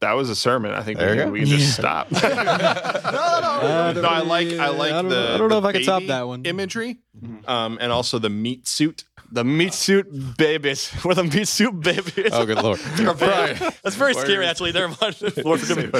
that 0.00 0.12
was 0.12 0.30
a 0.30 0.36
sermon. 0.36 0.72
I 0.72 0.82
think 0.82 0.98
we 0.98 1.04
There 1.04 1.14
you 1.14 1.22
can, 1.22 1.32
we 1.32 1.38
can 1.40 1.48
just 1.48 1.74
stop. 1.74 2.10
no, 2.12 2.20
I 2.22 4.20
like 4.20 4.48
I 4.52 4.68
like 4.68 4.92
I 4.92 5.02
don't- 5.02 5.08
the. 5.10 5.32
I 5.34 5.38
don't 5.38 5.48
know 5.48 5.60
the 5.60 5.68
if 5.68 5.74
I 5.74 5.78
can 5.78 5.82
top 5.84 6.02
that 6.08 6.26
one. 6.26 6.44
imagery, 6.44 6.98
um, 7.46 7.78
and 7.80 7.90
also 7.92 8.18
the 8.18 8.30
meat 8.30 8.66
suit. 8.68 9.04
the 9.32 9.44
meat 9.44 9.72
suit 9.74 10.06
babies 10.36 10.92
we're 11.04 11.14
the 11.14 11.24
meat 11.24 11.48
suit 11.48 11.80
babies 11.80 12.30
Oh, 12.32 12.44
good 12.46 12.62
lord. 12.62 12.78
Brian, 13.18 13.56
that's 13.82 13.96
very 13.96 14.14
scary 14.14 14.44
actually 14.46 14.70
there 14.72 14.86
Lord 14.88 15.60
forgive 15.60 15.78
me 15.78 15.90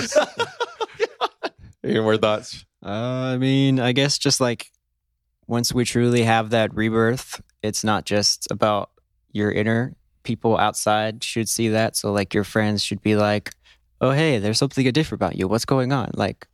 any 1.82 2.00
more 2.00 2.16
thoughts? 2.16 2.64
Uh, 2.84 2.88
I 3.34 3.38
mean, 3.38 3.80
I 3.80 3.92
guess 3.92 4.18
just 4.18 4.40
like 4.40 4.70
once 5.46 5.72
we 5.74 5.84
truly 5.84 6.22
have 6.22 6.50
that 6.50 6.74
rebirth, 6.74 7.40
it's 7.62 7.84
not 7.84 8.04
just 8.04 8.46
about 8.50 8.90
your 9.32 9.50
inner. 9.50 9.94
People 10.22 10.56
outside 10.56 11.22
should 11.22 11.48
see 11.48 11.68
that. 11.68 11.96
So, 11.96 12.10
like, 12.12 12.32
your 12.32 12.44
friends 12.44 12.82
should 12.82 13.02
be 13.02 13.14
like, 13.16 13.52
oh, 14.04 14.10
hey, 14.10 14.38
there's 14.38 14.58
something 14.58 14.84
different 14.92 15.20
about 15.20 15.36
you. 15.36 15.48
What's 15.48 15.64
going 15.64 15.92
on? 15.92 16.10
Like, 16.14 16.46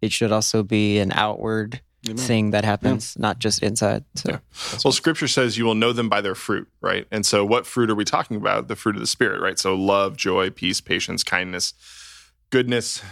it 0.00 0.12
should 0.12 0.32
also 0.32 0.62
be 0.62 0.98
an 0.98 1.12
outward 1.12 1.80
thing 2.04 2.50
that 2.50 2.64
happens, 2.64 3.16
not 3.18 3.38
just 3.38 3.62
inside. 3.62 4.04
So, 4.14 4.30
Yeah. 4.30 4.38
Well, 4.84 4.92
Scripture 4.92 5.26
says 5.26 5.56
you 5.56 5.64
will 5.64 5.74
know 5.74 5.92
them 5.92 6.08
by 6.08 6.20
their 6.20 6.34
fruit, 6.34 6.68
right? 6.80 7.06
And 7.10 7.24
so, 7.24 7.44
what 7.44 7.66
fruit 7.66 7.90
are 7.90 7.94
we 7.94 8.04
talking 8.04 8.36
about? 8.36 8.68
The 8.68 8.76
fruit 8.76 8.94
of 8.94 9.00
the 9.00 9.06
Spirit, 9.06 9.40
right? 9.40 9.58
So, 9.58 9.74
love, 9.74 10.16
joy, 10.16 10.50
peace, 10.50 10.80
patience, 10.80 11.24
kindness, 11.24 11.72
goodness, 12.50 13.02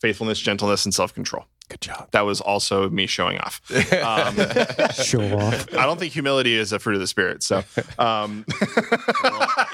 faithfulness, 0.00 0.40
gentleness, 0.40 0.84
and 0.84 0.92
self 0.92 1.14
control. 1.14 1.44
Good 1.70 1.80
job. 1.80 2.08
That 2.10 2.22
was 2.22 2.40
also 2.40 2.90
me 2.90 3.06
showing 3.06 3.38
off. 3.38 3.60
Um, 3.70 4.34
show 4.92 5.22
off. 5.38 5.72
I 5.72 5.86
don't 5.86 6.00
think 6.00 6.12
humility 6.12 6.56
is 6.56 6.72
a 6.72 6.80
fruit 6.80 6.94
of 6.94 7.00
the 7.00 7.06
Spirit. 7.06 7.44
So, 7.44 7.62
um, 7.96 8.44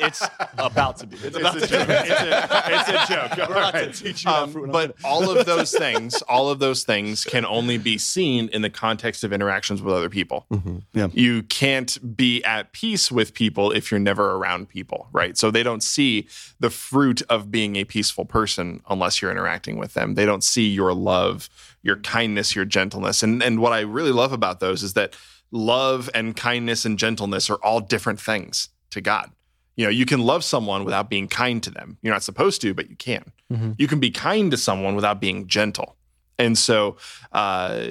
it's 0.01 0.23
about 0.59 0.99
to 0.99 1.07
be 1.07 1.17
it's 1.17 1.37
about 1.39 1.57
it's 1.57 1.65
a 1.65 1.69
joke. 1.69 1.89
It's 1.89 2.21
a, 2.21 2.63
it's 2.67 2.89
a 2.89 3.15
joke. 3.15 3.49
All 3.49 3.55
right. 3.55 4.27
Um, 4.27 4.71
but 4.71 4.95
all 5.05 5.31
of 5.31 5.47
those 5.47 5.73
things, 5.73 6.21
all 6.23 6.51
of 6.51 6.59
those 6.59 6.85
things 6.85 7.25
can 7.25 7.47
only 7.47 7.79
be 7.79 7.97
seen 7.97 8.49
in 8.49 8.61
the 8.61 8.71
context 8.71 9.25
of 9.25 9.33
interactions 9.33 9.81
with 9.81 9.95
other 9.95 10.11
people. 10.11 10.45
Yeah. 10.93 11.09
You 11.15 11.45
can't 11.45 12.17
be 12.17 12.45
at 12.45 12.73
peace 12.73 13.11
with 13.11 13.33
people 13.33 13.71
if 13.71 13.91
you're 13.91 14.01
never 14.01 14.33
around 14.33 14.69
people, 14.69 15.09
right? 15.13 15.39
So 15.39 15.51
they 15.51 15.63
don't 15.63 15.83
see 15.83 16.29
the 16.61 16.69
fruit 16.69 17.23
of 17.31 17.51
being 17.51 17.77
a 17.77 17.85
peaceful 17.85 18.27
person 18.27 18.83
unless 18.91 19.23
you're 19.23 19.31
interacting 19.31 19.79
with 19.79 19.95
them. 19.95 20.15
They 20.15 20.27
don't 20.27 20.45
see 20.45 20.69
your 20.69 20.93
love, 20.93 21.49
your 21.87 21.97
kindness, 21.97 22.55
your 22.55 22.65
gentleness. 22.65 23.23
And 23.23 23.43
and 23.43 23.61
what 23.61 23.73
I 23.73 23.81
really 23.81 24.13
love 24.13 24.33
about 24.33 24.61
those 24.61 24.83
is 24.83 24.93
that 24.95 25.17
love 25.53 26.11
and 26.13 26.37
kindness 26.37 26.85
and 26.85 26.99
gentleness 26.99 27.49
are 27.49 27.57
all 27.63 27.81
different 27.81 28.21
things 28.21 28.69
to 28.91 29.01
God. 29.01 29.31
You 29.77 29.85
know, 29.85 29.91
you 29.91 30.07
can 30.07 30.21
love 30.21 30.43
someone 30.43 30.85
without 30.85 31.09
being 31.09 31.29
kind 31.29 31.63
to 31.63 31.71
them. 31.71 31.99
You're 32.03 32.13
not 32.13 32.23
supposed 32.23 32.61
to, 32.63 32.75
but 32.75 32.91
you 32.91 32.97
can. 32.97 33.33
You 33.79 33.87
can 33.87 34.01
be 34.01 34.11
kind 34.11 34.51
to 34.51 34.57
someone 34.57 34.97
without 34.97 35.21
being 35.21 35.47
gentle. 35.47 35.97
And 36.39 36.59
so, 36.59 36.97
uh, 37.33 37.87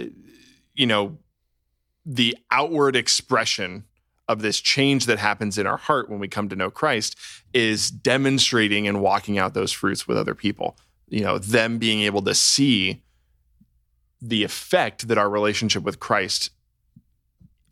you 0.74 0.86
know, 0.86 1.18
the 2.06 2.38
outward 2.52 2.96
expression 2.96 3.86
of 4.28 4.42
this 4.42 4.60
change 4.60 5.06
that 5.06 5.20
happens 5.20 5.58
in 5.58 5.68
our 5.68 5.78
heart 5.78 6.10
when 6.10 6.20
we 6.20 6.28
come 6.28 6.50
to 6.50 6.56
know 6.56 6.72
Christ 6.72 7.16
is 7.54 7.92
demonstrating 7.92 8.88
and 8.88 9.00
walking 9.02 9.38
out 9.38 9.54
those 9.54 9.72
fruits 9.72 10.08
with 10.08 10.18
other 10.18 10.36
people. 10.36 10.78
You 11.08 11.22
know, 11.22 11.38
them 11.38 11.78
being 11.78 12.02
able 12.02 12.24
to 12.24 12.34
see 12.34 13.04
the 14.28 14.44
effect 14.44 15.08
that 15.08 15.18
our 15.18 15.30
relationship 15.30 15.84
with 15.84 16.00
Christ 16.00 16.52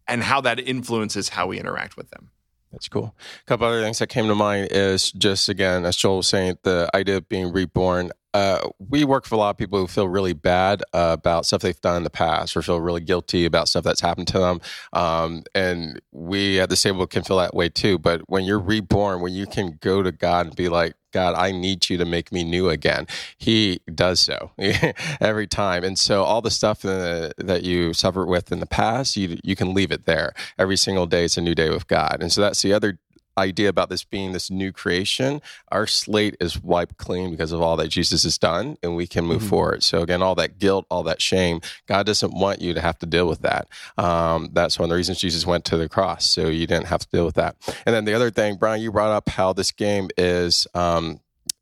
and 0.08 0.24
how 0.24 0.42
that 0.42 0.60
influences 0.60 1.30
how 1.30 1.48
we 1.48 1.60
interact 1.60 1.98
with 1.98 2.10
them. 2.12 2.30
That's 2.72 2.88
cool. 2.88 3.16
A 3.42 3.46
couple 3.46 3.68
other 3.68 3.82
things 3.82 4.00
that 4.00 4.08
came 4.08 4.28
to 4.28 4.36
mind 4.36 4.70
is 4.72 5.12
just 5.12 5.48
again, 5.48 5.86
as 5.86 5.96
Joel 5.96 6.18
was 6.18 6.28
saying, 6.28 6.58
the 6.64 6.90
idea 6.94 7.18
of 7.18 7.30
being 7.30 7.52
reborn. 7.52 8.12
Uh, 8.34 8.70
we 8.90 9.04
work 9.04 9.26
for 9.26 9.36
a 9.36 9.38
lot 9.38 9.52
of 9.52 9.58
people 9.58 9.80
who 9.80 9.88
feel 9.88 10.08
really 10.08 10.34
bad 10.34 10.82
uh, 10.94 11.16
about 11.18 11.46
stuff 11.46 11.62
they've 11.62 11.80
done 11.82 11.98
in 11.98 12.04
the 12.04 12.10
past, 12.10 12.58
or 12.58 12.62
feel 12.62 12.82
really 12.82 13.02
guilty 13.02 13.46
about 13.46 13.68
stuff 13.68 13.84
that's 13.84 14.02
happened 14.02 14.28
to 14.28 14.40
them. 14.40 14.62
Um, 14.94 15.44
and 15.54 16.02
we 16.12 16.60
at 16.60 16.70
the 16.70 16.76
table 16.76 17.06
can 17.08 17.24
feel 17.24 17.38
that 17.38 17.54
way 17.54 17.70
too. 17.70 17.98
But 17.98 18.22
when 18.28 18.44
you're 18.46 18.60
reborn, 18.60 19.22
when 19.22 19.34
you 19.34 19.46
can 19.46 19.78
go 19.82 20.02
to 20.02 20.12
God 20.12 20.48
and 20.48 20.56
be 20.56 20.70
like, 20.70 20.96
God, 21.12 21.36
I 21.36 21.52
need 21.52 21.90
you 21.90 21.98
to 21.98 22.06
make 22.06 22.32
me 22.32 22.44
new 22.44 22.70
again. 22.70 23.08
He 23.38 23.82
does 23.94 24.20
so 24.20 24.52
every 25.22 25.48
time. 25.48 25.84
And 25.84 25.98
so 25.98 26.24
all 26.24 26.42
the 26.42 26.50
stuff 26.50 26.84
uh, 26.84 27.30
that 27.38 27.62
you 27.64 27.94
suffered 27.94 28.26
with 28.26 28.52
in 28.52 28.60
the 28.60 28.66
past, 28.66 29.16
you 29.16 29.38
you 29.44 29.56
can 29.56 29.74
leave 29.74 29.92
it 29.92 30.06
there. 30.06 30.34
Every 30.58 30.76
single 30.76 31.06
day 31.06 31.26
is 31.26 31.38
a 31.38 31.42
new 31.42 31.54
day 31.54 31.70
with 31.70 31.88
God. 31.88 32.18
And 32.20 32.32
so 32.32 32.42
that's 32.42 32.64
the 32.64 32.74
other 32.74 32.98
idea 33.38 33.70
about 33.70 33.90
this 33.90 34.04
being 34.04 34.32
this 34.32 34.50
new 34.52 34.72
creation. 34.72 35.42
Our 35.72 35.88
slate 35.88 36.36
is 36.40 36.62
wiped 36.62 36.98
clean 36.98 37.32
because 37.32 37.52
of 37.52 37.62
all 37.62 37.78
that 37.78 37.90
Jesus 37.90 38.24
has 38.24 38.38
done, 38.38 38.78
and 38.84 38.96
we 38.96 39.08
can 39.08 39.26
move 39.26 39.44
forward. 39.44 39.84
So 39.84 40.02
again, 40.02 40.22
all 40.22 40.36
that 40.36 40.60
guilt, 40.60 40.86
all 40.90 41.04
that 41.04 41.22
shame, 41.22 41.62
God 41.88 42.06
doesn't 42.06 42.34
want 42.34 42.62
you 42.62 42.74
to 42.74 42.82
have 42.82 42.98
to 43.00 43.06
deal 43.06 43.28
with 43.28 43.42
that. 43.42 43.68
Um, 43.98 44.50
that's 44.54 44.80
one 44.80 44.86
of 44.86 44.90
the 44.90 44.96
reasons 44.96 45.20
Jesus 45.20 45.46
went 45.46 45.66
to 45.66 45.78
the 45.78 45.90
cross, 45.90 46.26
so 46.26 46.48
you 46.48 46.68
didn't 46.68 46.88
have 46.88 47.02
to 47.02 47.08
deal 47.12 47.26
with 47.26 47.36
that. 47.36 47.56
And 47.86 47.96
then 47.96 48.06
the 48.06 48.14
other 48.14 48.32
thing, 48.32 48.56
Brian, 48.56 48.82
you 48.82 48.92
brought 48.92 49.12
up 49.12 49.30
how 49.30 49.54
this 49.54 49.72
game 49.72 50.10
is. 50.18 50.68
Um, 50.74 51.20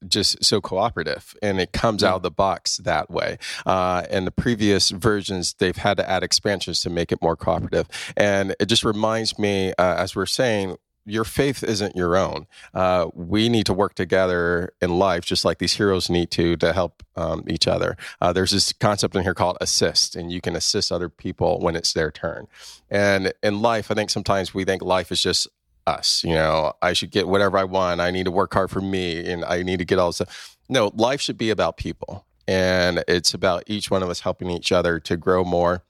just 0.07 0.43
so 0.43 0.60
cooperative 0.60 1.36
and 1.41 1.60
it 1.60 1.71
comes 1.73 2.03
out 2.03 2.15
of 2.15 2.23
the 2.23 2.31
box 2.31 2.77
that 2.77 3.12
way. 3.12 3.38
Uh, 3.65 4.03
and 4.10 4.25
the 4.25 4.31
previous 4.31 4.89
versions, 4.89 5.53
they've 5.60 5.77
had 5.77 5.97
to 5.97 6.10
add 6.10 6.23
expansions 6.23 6.79
to 6.79 6.89
make 6.89 7.12
it 7.12 7.21
more 7.21 7.36
cooperative. 7.36 7.88
And 8.17 8.55
it 8.60 8.65
just 8.65 8.84
reminds 8.84 9.38
me, 9.38 9.73
uh, 9.77 9.95
as 9.97 10.15
we're 10.15 10.25
saying, 10.25 10.77
your 11.05 11.23
faith 11.23 11.63
isn't 11.63 11.95
your 11.95 12.15
own. 12.15 12.47
Uh, 12.73 13.07
we 13.13 13.49
need 13.49 13.65
to 13.65 13.73
work 13.73 13.95
together 13.95 14.73
in 14.81 14.97
life, 14.97 15.25
just 15.25 15.43
like 15.43 15.57
these 15.57 15.73
heroes 15.73 16.09
need 16.09 16.31
to, 16.31 16.55
to 16.57 16.73
help 16.73 17.03
um, 17.15 17.43
each 17.47 17.67
other. 17.67 17.97
Uh, 18.19 18.31
there's 18.31 18.51
this 18.51 18.71
concept 18.73 19.15
in 19.15 19.23
here 19.23 19.33
called 19.33 19.57
assist, 19.61 20.15
and 20.15 20.31
you 20.31 20.41
can 20.41 20.55
assist 20.55 20.91
other 20.91 21.09
people 21.09 21.59
when 21.59 21.75
it's 21.75 21.93
their 21.93 22.11
turn. 22.11 22.47
And 22.89 23.33
in 23.41 23.61
life, 23.61 23.89
I 23.89 23.95
think 23.95 24.09
sometimes 24.09 24.53
we 24.53 24.63
think 24.63 24.81
life 24.81 25.11
is 25.11 25.21
just 25.21 25.47
us. 25.87 26.23
You 26.23 26.35
know, 26.35 26.73
I 26.81 26.93
should 26.93 27.11
get 27.11 27.27
whatever 27.27 27.57
I 27.57 27.63
want. 27.63 28.01
I 28.01 28.11
need 28.11 28.25
to 28.25 28.31
work 28.31 28.53
hard 28.53 28.69
for 28.69 28.81
me, 28.81 29.29
and 29.31 29.43
I 29.45 29.63
need 29.63 29.79
to 29.79 29.85
get 29.85 29.99
all 29.99 30.09
this 30.09 30.17
stuff. 30.17 30.57
No, 30.69 30.91
life 30.95 31.19
should 31.19 31.37
be 31.37 31.49
about 31.49 31.77
people, 31.77 32.25
and 32.47 33.03
it's 33.07 33.33
about 33.33 33.63
each 33.67 33.89
one 33.89 34.03
of 34.03 34.09
us 34.09 34.21
helping 34.21 34.49
each 34.49 34.71
other 34.71 34.99
to 34.99 35.17
grow 35.17 35.43
more, 35.43 35.83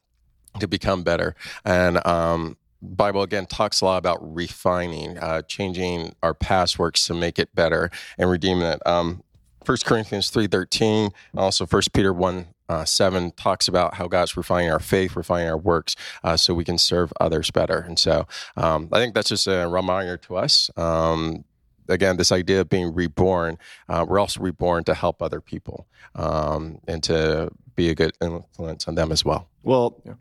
to 0.59 0.67
become 0.67 1.03
better. 1.03 1.35
And 1.65 2.05
um, 2.07 2.57
Bible 2.81 3.21
again 3.21 3.45
talks 3.45 3.81
a 3.81 3.85
lot 3.85 3.97
about 3.97 4.19
refining, 4.21 5.17
uh, 5.17 5.41
changing 5.43 6.15
our 6.23 6.33
past 6.33 6.79
works 6.79 7.05
to 7.07 7.13
make 7.13 7.39
it 7.39 7.53
better, 7.55 7.89
and 8.17 8.29
redeeming 8.29 8.63
it. 8.63 8.85
Um, 8.85 9.23
1 9.65 9.77
Corinthians 9.85 10.29
three 10.29 10.47
thirteen, 10.47 11.11
also 11.35 11.65
First 11.65 11.93
Peter 11.93 12.11
one 12.11 12.47
uh, 12.71 12.85
seven 12.85 13.31
talks 13.31 13.67
about 13.67 13.95
how 13.95 14.07
God's 14.07 14.37
refining 14.37 14.71
our 14.71 14.79
faith, 14.79 15.15
refining 15.15 15.49
our 15.49 15.57
works, 15.57 15.95
uh, 16.23 16.37
so 16.37 16.53
we 16.53 16.63
can 16.63 16.77
serve 16.77 17.11
others 17.19 17.51
better. 17.51 17.77
And 17.79 17.99
so, 17.99 18.27
um, 18.55 18.87
I 18.91 18.99
think 18.99 19.13
that's 19.13 19.29
just 19.29 19.45
a 19.45 19.67
reminder 19.67 20.17
to 20.17 20.37
us. 20.37 20.71
Um, 20.77 21.43
again, 21.89 22.17
this 22.17 22.31
idea 22.31 22.61
of 22.61 22.69
being 22.69 22.93
reborn, 22.93 23.57
uh, 23.89 24.05
we're 24.07 24.19
also 24.19 24.39
reborn 24.39 24.85
to 24.85 24.93
help 24.93 25.21
other 25.21 25.41
people 25.41 25.85
um, 26.15 26.79
and 26.87 27.03
to 27.03 27.49
be 27.75 27.89
a 27.89 27.95
good 27.95 28.13
influence 28.21 28.87
on 28.87 28.95
them 28.95 29.11
as 29.11 29.25
well. 29.25 29.49
Well, 29.63 30.01
the 30.03 30.15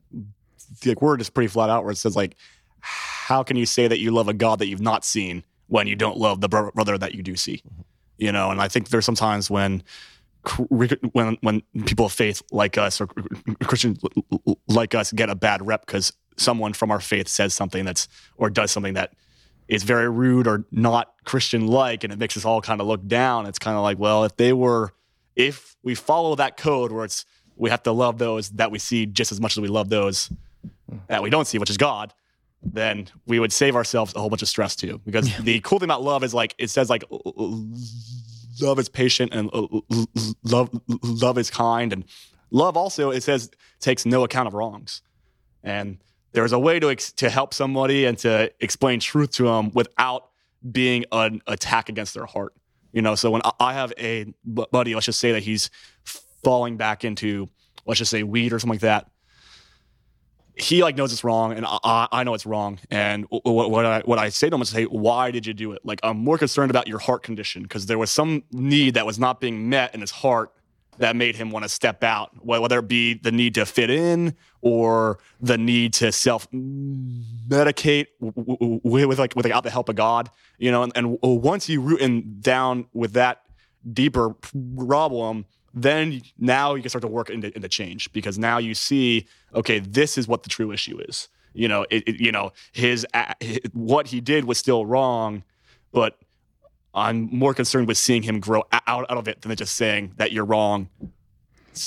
like, 0.84 1.02
word 1.02 1.20
is 1.20 1.30
pretty 1.30 1.48
flat 1.48 1.70
out 1.70 1.84
where 1.84 1.92
it 1.92 1.96
says 1.96 2.16
like, 2.16 2.36
how 2.80 3.42
can 3.42 3.56
you 3.56 3.66
say 3.66 3.88
that 3.88 3.98
you 3.98 4.10
love 4.10 4.28
a 4.28 4.32
God 4.32 4.58
that 4.58 4.66
you've 4.66 4.80
not 4.80 5.04
seen 5.04 5.44
when 5.68 5.86
you 5.86 5.96
don't 5.96 6.16
love 6.16 6.40
the 6.40 6.48
bro- 6.48 6.70
brother 6.72 6.98
that 6.98 7.14
you 7.14 7.22
do 7.22 7.36
see? 7.36 7.62
Mm-hmm. 7.66 7.82
You 8.18 8.32
know, 8.32 8.50
and 8.50 8.60
I 8.60 8.68
think 8.68 8.88
there's 8.88 9.06
sometimes 9.06 9.50
when 9.50 9.82
when 11.12 11.36
when 11.42 11.62
people 11.84 12.06
of 12.06 12.12
faith 12.12 12.42
like 12.50 12.78
us 12.78 13.00
or 13.00 13.06
Christians 13.64 13.98
like 14.68 14.94
us 14.94 15.12
get 15.12 15.28
a 15.28 15.34
bad 15.34 15.66
rep 15.66 15.84
because 15.84 16.12
someone 16.36 16.72
from 16.72 16.90
our 16.90 17.00
faith 17.00 17.28
says 17.28 17.52
something 17.52 17.84
that's 17.84 18.08
or 18.36 18.48
does 18.48 18.70
something 18.70 18.94
that 18.94 19.12
is 19.68 19.84
very 19.84 20.08
rude 20.08 20.46
or 20.46 20.64
not 20.72 21.14
Christian 21.24 21.66
like, 21.66 22.04
and 22.04 22.12
it 22.12 22.18
makes 22.18 22.36
us 22.36 22.44
all 22.44 22.60
kind 22.60 22.80
of 22.80 22.86
look 22.86 23.06
down. 23.06 23.46
It's 23.46 23.58
kind 23.58 23.76
of 23.76 23.82
like, 23.82 23.98
well, 23.98 24.24
if 24.24 24.36
they 24.36 24.52
were, 24.52 24.92
if 25.36 25.76
we 25.82 25.94
follow 25.94 26.34
that 26.34 26.56
code 26.56 26.90
where 26.90 27.04
it's 27.04 27.24
we 27.56 27.70
have 27.70 27.82
to 27.84 27.92
love 27.92 28.18
those 28.18 28.50
that 28.50 28.70
we 28.70 28.78
see 28.78 29.06
just 29.06 29.32
as 29.32 29.40
much 29.40 29.56
as 29.56 29.60
we 29.60 29.68
love 29.68 29.88
those 29.88 30.30
that 31.08 31.22
we 31.22 31.30
don't 31.30 31.46
see, 31.46 31.58
which 31.58 31.70
is 31.70 31.76
God, 31.76 32.12
then 32.62 33.08
we 33.26 33.38
would 33.38 33.52
save 33.52 33.76
ourselves 33.76 34.14
a 34.14 34.20
whole 34.20 34.30
bunch 34.30 34.42
of 34.42 34.48
stress 34.48 34.76
too. 34.76 35.00
Because 35.04 35.34
the 35.38 35.60
cool 35.60 35.78
thing 35.78 35.86
about 35.86 36.02
love 36.02 36.22
is 36.24 36.34
like 36.34 36.54
it 36.58 36.70
says 36.70 36.90
like 36.90 37.04
love 38.60 38.78
is 38.78 38.88
patient 38.88 39.32
and 39.32 39.50
love 40.44 40.70
love 41.02 41.38
is 41.38 41.50
kind. 41.50 41.92
And 41.92 42.04
love 42.50 42.76
also 42.76 43.10
it 43.10 43.22
says 43.22 43.50
takes 43.80 44.04
no 44.04 44.24
account 44.24 44.46
of 44.48 44.54
wrongs. 44.54 45.02
And 45.62 45.98
there's 46.32 46.52
a 46.52 46.58
way 46.58 46.78
to 46.80 46.90
ex- 46.90 47.12
to 47.12 47.30
help 47.30 47.54
somebody 47.54 48.04
and 48.04 48.16
to 48.18 48.52
explain 48.60 49.00
truth 49.00 49.32
to 49.32 49.44
them 49.44 49.70
without 49.72 50.28
being 50.70 51.04
an 51.12 51.40
attack 51.46 51.88
against 51.88 52.14
their 52.14 52.26
heart 52.26 52.54
you 52.92 53.02
know? 53.02 53.14
So 53.14 53.30
when 53.30 53.42
i 53.58 53.72
have 53.72 53.92
a 53.98 54.26
buddy 54.46 54.94
let's 54.94 55.06
just 55.06 55.20
say 55.20 55.32
that 55.32 55.42
he's 55.42 55.70
falling 56.42 56.76
back 56.76 57.04
into 57.04 57.48
let's 57.86 57.98
just 57.98 58.10
say 58.10 58.22
weed 58.22 58.52
or 58.52 58.58
something 58.58 58.74
like 58.74 58.80
that 58.80 59.10
he 60.60 60.82
like 60.82 60.96
knows 60.96 61.12
it's 61.12 61.24
wrong 61.24 61.52
and 61.52 61.66
I, 61.66 62.08
I 62.10 62.24
know 62.24 62.34
it's 62.34 62.46
wrong. 62.46 62.78
And 62.90 63.26
what, 63.30 63.70
what 63.70 63.86
I 63.86 64.00
what 64.00 64.18
I 64.18 64.28
say 64.28 64.48
to 64.48 64.56
him 64.56 64.62
is 64.62 64.70
hey 64.70 64.84
why 64.84 65.30
did 65.30 65.46
you 65.46 65.54
do 65.54 65.72
it? 65.72 65.80
Like 65.84 66.00
I'm 66.02 66.18
more 66.18 66.38
concerned 66.38 66.70
about 66.70 66.88
your 66.88 66.98
heart 66.98 67.22
condition 67.22 67.62
because 67.62 67.86
there 67.86 67.98
was 67.98 68.10
some 68.10 68.44
need 68.52 68.94
that 68.94 69.06
was 69.06 69.18
not 69.18 69.40
being 69.40 69.68
met 69.68 69.94
in 69.94 70.00
his 70.00 70.10
heart 70.10 70.52
that 70.98 71.16
made 71.16 71.34
him 71.34 71.50
want 71.50 71.62
to 71.62 71.68
step 71.68 72.04
out 72.04 72.30
whether 72.44 72.78
it 72.80 72.88
be 72.88 73.14
the 73.14 73.32
need 73.32 73.54
to 73.54 73.64
fit 73.64 73.88
in 73.88 74.36
or 74.60 75.18
the 75.40 75.56
need 75.56 75.94
to 75.94 76.12
self 76.12 76.50
medicate 76.50 78.06
with 78.20 79.18
like 79.18 79.34
without 79.34 79.64
the 79.64 79.70
help 79.70 79.88
of 79.88 79.96
God 79.96 80.30
you 80.60 80.70
know? 80.70 80.84
And, 80.84 80.92
and 80.94 81.18
uh, 81.24 81.28
once 81.28 81.68
you 81.68 81.80
root 81.80 82.00
in 82.00 82.38
down 82.40 82.86
with 82.92 83.14
that 83.14 83.42
deeper 83.92 84.36
problem 84.76 85.46
then 85.72 86.20
now 86.38 86.74
you 86.74 86.82
can 86.82 86.88
start 86.88 87.02
to 87.02 87.08
work 87.08 87.30
into, 87.30 87.54
into 87.54 87.68
change 87.68 88.12
because 88.12 88.38
now 88.38 88.58
you 88.58 88.74
see 88.74 89.26
okay 89.54 89.78
this 89.78 90.18
is 90.18 90.26
what 90.26 90.42
the 90.42 90.48
true 90.48 90.72
issue 90.72 90.98
is 91.00 91.28
you 91.52 91.68
know 91.68 91.86
it, 91.90 92.02
it- 92.08 92.20
you 92.20 92.32
know 92.32 92.52
his, 92.72 93.06
a- 93.14 93.34
hi- 93.42 93.58
what 93.72 94.08
he 94.08 94.20
did 94.20 94.44
was 94.44 94.58
still 94.58 94.84
wrong 94.86 95.42
but 95.92 96.18
i'm 96.94 97.28
more 97.32 97.54
concerned 97.54 97.86
with 97.86 97.96
seeing 97.98 98.22
him 98.22 98.40
grow 98.40 98.62
out, 98.72 98.82
out 98.88 99.08
of 99.10 99.28
it 99.28 99.40
than 99.42 99.54
just 99.56 99.76
saying 99.76 100.12
that 100.16 100.32
you're 100.32 100.44
wrong 100.44 100.88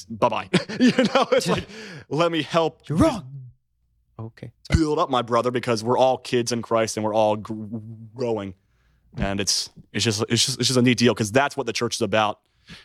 bye 0.10 0.30
bye 0.30 0.50
you 0.80 0.92
know 1.14 1.28
it's 1.34 1.48
like 1.48 1.66
let 2.10 2.32
me 2.32 2.42
help 2.42 2.88
You're 2.88 2.98
wrong. 3.00 3.30
Okay. 4.20 4.52
build 4.70 5.00
up 5.00 5.10
my 5.10 5.22
brother 5.22 5.52
because 5.52 5.84
we're 5.84 5.98
all 5.98 6.18
kids 6.18 6.52
in 6.52 6.62
Christ 6.62 6.96
and 6.96 7.04
we're 7.04 7.16
all 7.16 7.36
gr- 7.36 7.78
growing. 8.16 8.54
And 9.18 9.40
it's 9.42 9.70
it's 9.92 10.06
just 10.06 10.24
it's 10.30 10.46
just 10.46 10.60
it's 10.60 10.68
just 10.68 10.78
a 10.78 10.82
neat 10.84 10.98
deal 11.00 11.14
because 11.14 11.32
that's 11.32 11.58
what 11.58 11.66
the 11.66 11.74
church 11.74 11.96
is 11.96 12.02
about. 12.02 12.40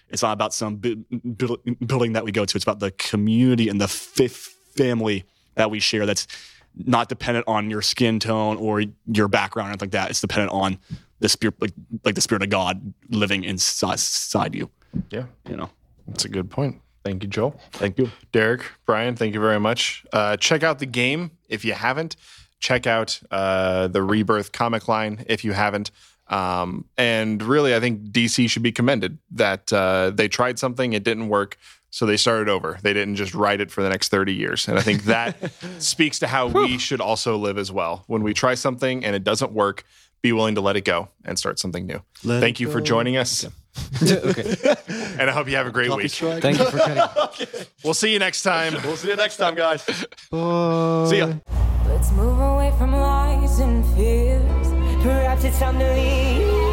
It's 0.09 0.23
not 0.23 0.33
about 0.33 0.53
some 0.55 0.77
bu- 0.77 1.05
buil- 1.12 1.59
building 1.87 2.12
that 2.14 2.25
we 2.25 2.33
go 2.33 2.45
to. 2.45 2.57
It's 2.57 2.64
about 2.64 2.81
the 2.81 2.91
community 2.93 3.69
and 3.69 3.81
the 3.81 3.88
fifth 3.88 4.55
family 4.77 5.25
that 5.55 5.71
we 5.71 5.81
share. 5.81 6.07
That's 6.07 6.27
not 6.75 7.09
dependent 7.09 7.47
on 7.49 7.71
your 7.71 7.83
skin 7.83 8.21
tone 8.21 8.57
or 8.57 8.85
your 9.12 9.29
background 9.29 9.69
or 9.69 9.71
anything 9.71 9.87
like 9.87 9.93
that. 9.93 10.11
It's 10.11 10.21
dependent 10.21 10.53
on 10.53 10.79
the 11.21 11.29
spirit, 11.29 11.61
like 11.61 11.73
like 12.05 12.14
the 12.14 12.21
spirit 12.21 12.43
of 12.43 12.51
God 12.51 12.95
living 13.11 13.43
inside, 13.45 13.95
inside 13.95 14.55
you. 14.55 14.71
Yeah, 15.11 15.25
You 15.49 15.57
know. 15.57 15.71
that's 16.07 16.25
a 16.25 16.29
good 16.29 16.51
point. 16.51 16.81
Thank 17.05 17.23
you, 17.23 17.29
Joel. 17.29 17.59
Thank 17.73 17.99
you. 17.99 18.11
Derek, 18.33 18.62
Brian, 18.87 19.17
thank 19.17 19.35
you 19.35 19.41
very 19.41 19.59
much. 19.61 20.05
Uh, 20.12 20.37
check 20.37 20.62
out 20.62 20.79
the 20.79 20.87
game 20.87 21.31
if 21.49 21.64
you 21.64 21.73
haven't. 21.73 22.17
Check 22.61 22.87
out 22.87 23.21
uh, 23.31 23.88
the 23.88 24.03
Rebirth 24.03 24.53
comic 24.53 24.88
line 24.88 25.25
if 25.29 25.45
you 25.45 25.53
haven't. 25.53 25.91
Um, 26.29 26.85
and 26.97 27.43
really, 27.43 27.75
I 27.75 27.81
think 27.81 28.11
DC 28.11 28.51
should 28.51 28.62
be 28.62 28.73
commended 28.73 29.19
that 29.33 29.73
uh, 29.73 30.11
they 30.14 30.29
tried 30.29 30.59
something, 30.59 30.93
it 30.93 31.05
didn't 31.05 31.29
work, 31.29 31.57
so 31.91 32.05
they 32.07 32.17
started 32.17 32.49
over. 32.49 32.79
They 32.83 32.93
didn't 32.93 33.17
just 33.17 33.35
write 33.35 33.61
it 33.61 33.71
for 33.71 33.83
the 33.83 33.88
next 33.88 34.09
30 34.09 34.35
years. 34.35 34.69
And 34.69 34.79
I 34.79 34.83
think 34.83 35.05
that 35.05 35.37
speaks 35.79 36.19
to 36.19 36.27
how 36.27 36.47
we 36.47 36.79
should 36.79 37.01
also 37.01 37.37
live 37.37 37.57
as 37.57 37.73
well. 37.73 38.05
When 38.07 38.23
we 38.23 38.35
try 38.35 38.55
something 38.55 39.05
and 39.05 39.17
it 39.17 39.25
doesn't 39.25 39.53
work, 39.53 39.85
be 40.21 40.33
willing 40.33 40.57
to 40.57 40.61
let 40.61 40.77
it 40.77 40.85
go 40.85 41.09
and 41.25 41.38
start 41.38 41.59
something 41.59 41.87
new. 41.87 42.03
Let 42.25 42.41
Thank 42.41 42.61
it 42.61 42.64
you 42.64 42.71
for 42.71 42.81
joining 42.81 43.17
us. 43.17 43.47
okay. 44.03 44.57
And 45.19 45.31
I 45.31 45.33
hope 45.33 45.49
you 45.49 45.57
have 45.57 45.67
a 45.67 45.71
great 45.71 45.95
week. 45.95 46.11
Thank 46.11 46.59
you 46.59 46.64
for 46.64 46.79
cutting. 46.79 47.49
We'll 47.85 47.95
see 47.95 48.12
you 48.12 48.19
next 48.19 48.43
time. 48.43 48.75
We'll 48.85 48.97
see 48.97 49.09
you 49.09 49.17
next 49.17 49.37
time, 49.37 49.55
guys. 49.55 49.85
Bye. 50.31 51.07
See 51.09 51.19
ya. 51.19 51.33
Let's 51.87 52.11
move 52.12 52.41
away 52.41 52.73
from 52.77 52.93
lies 52.93 53.61
and 53.61 53.87
fears. 53.95 54.17
Perhaps 55.02 55.44
it's 55.44 55.58
time 55.61 55.78
to 55.78 55.94
leave. 55.94 56.67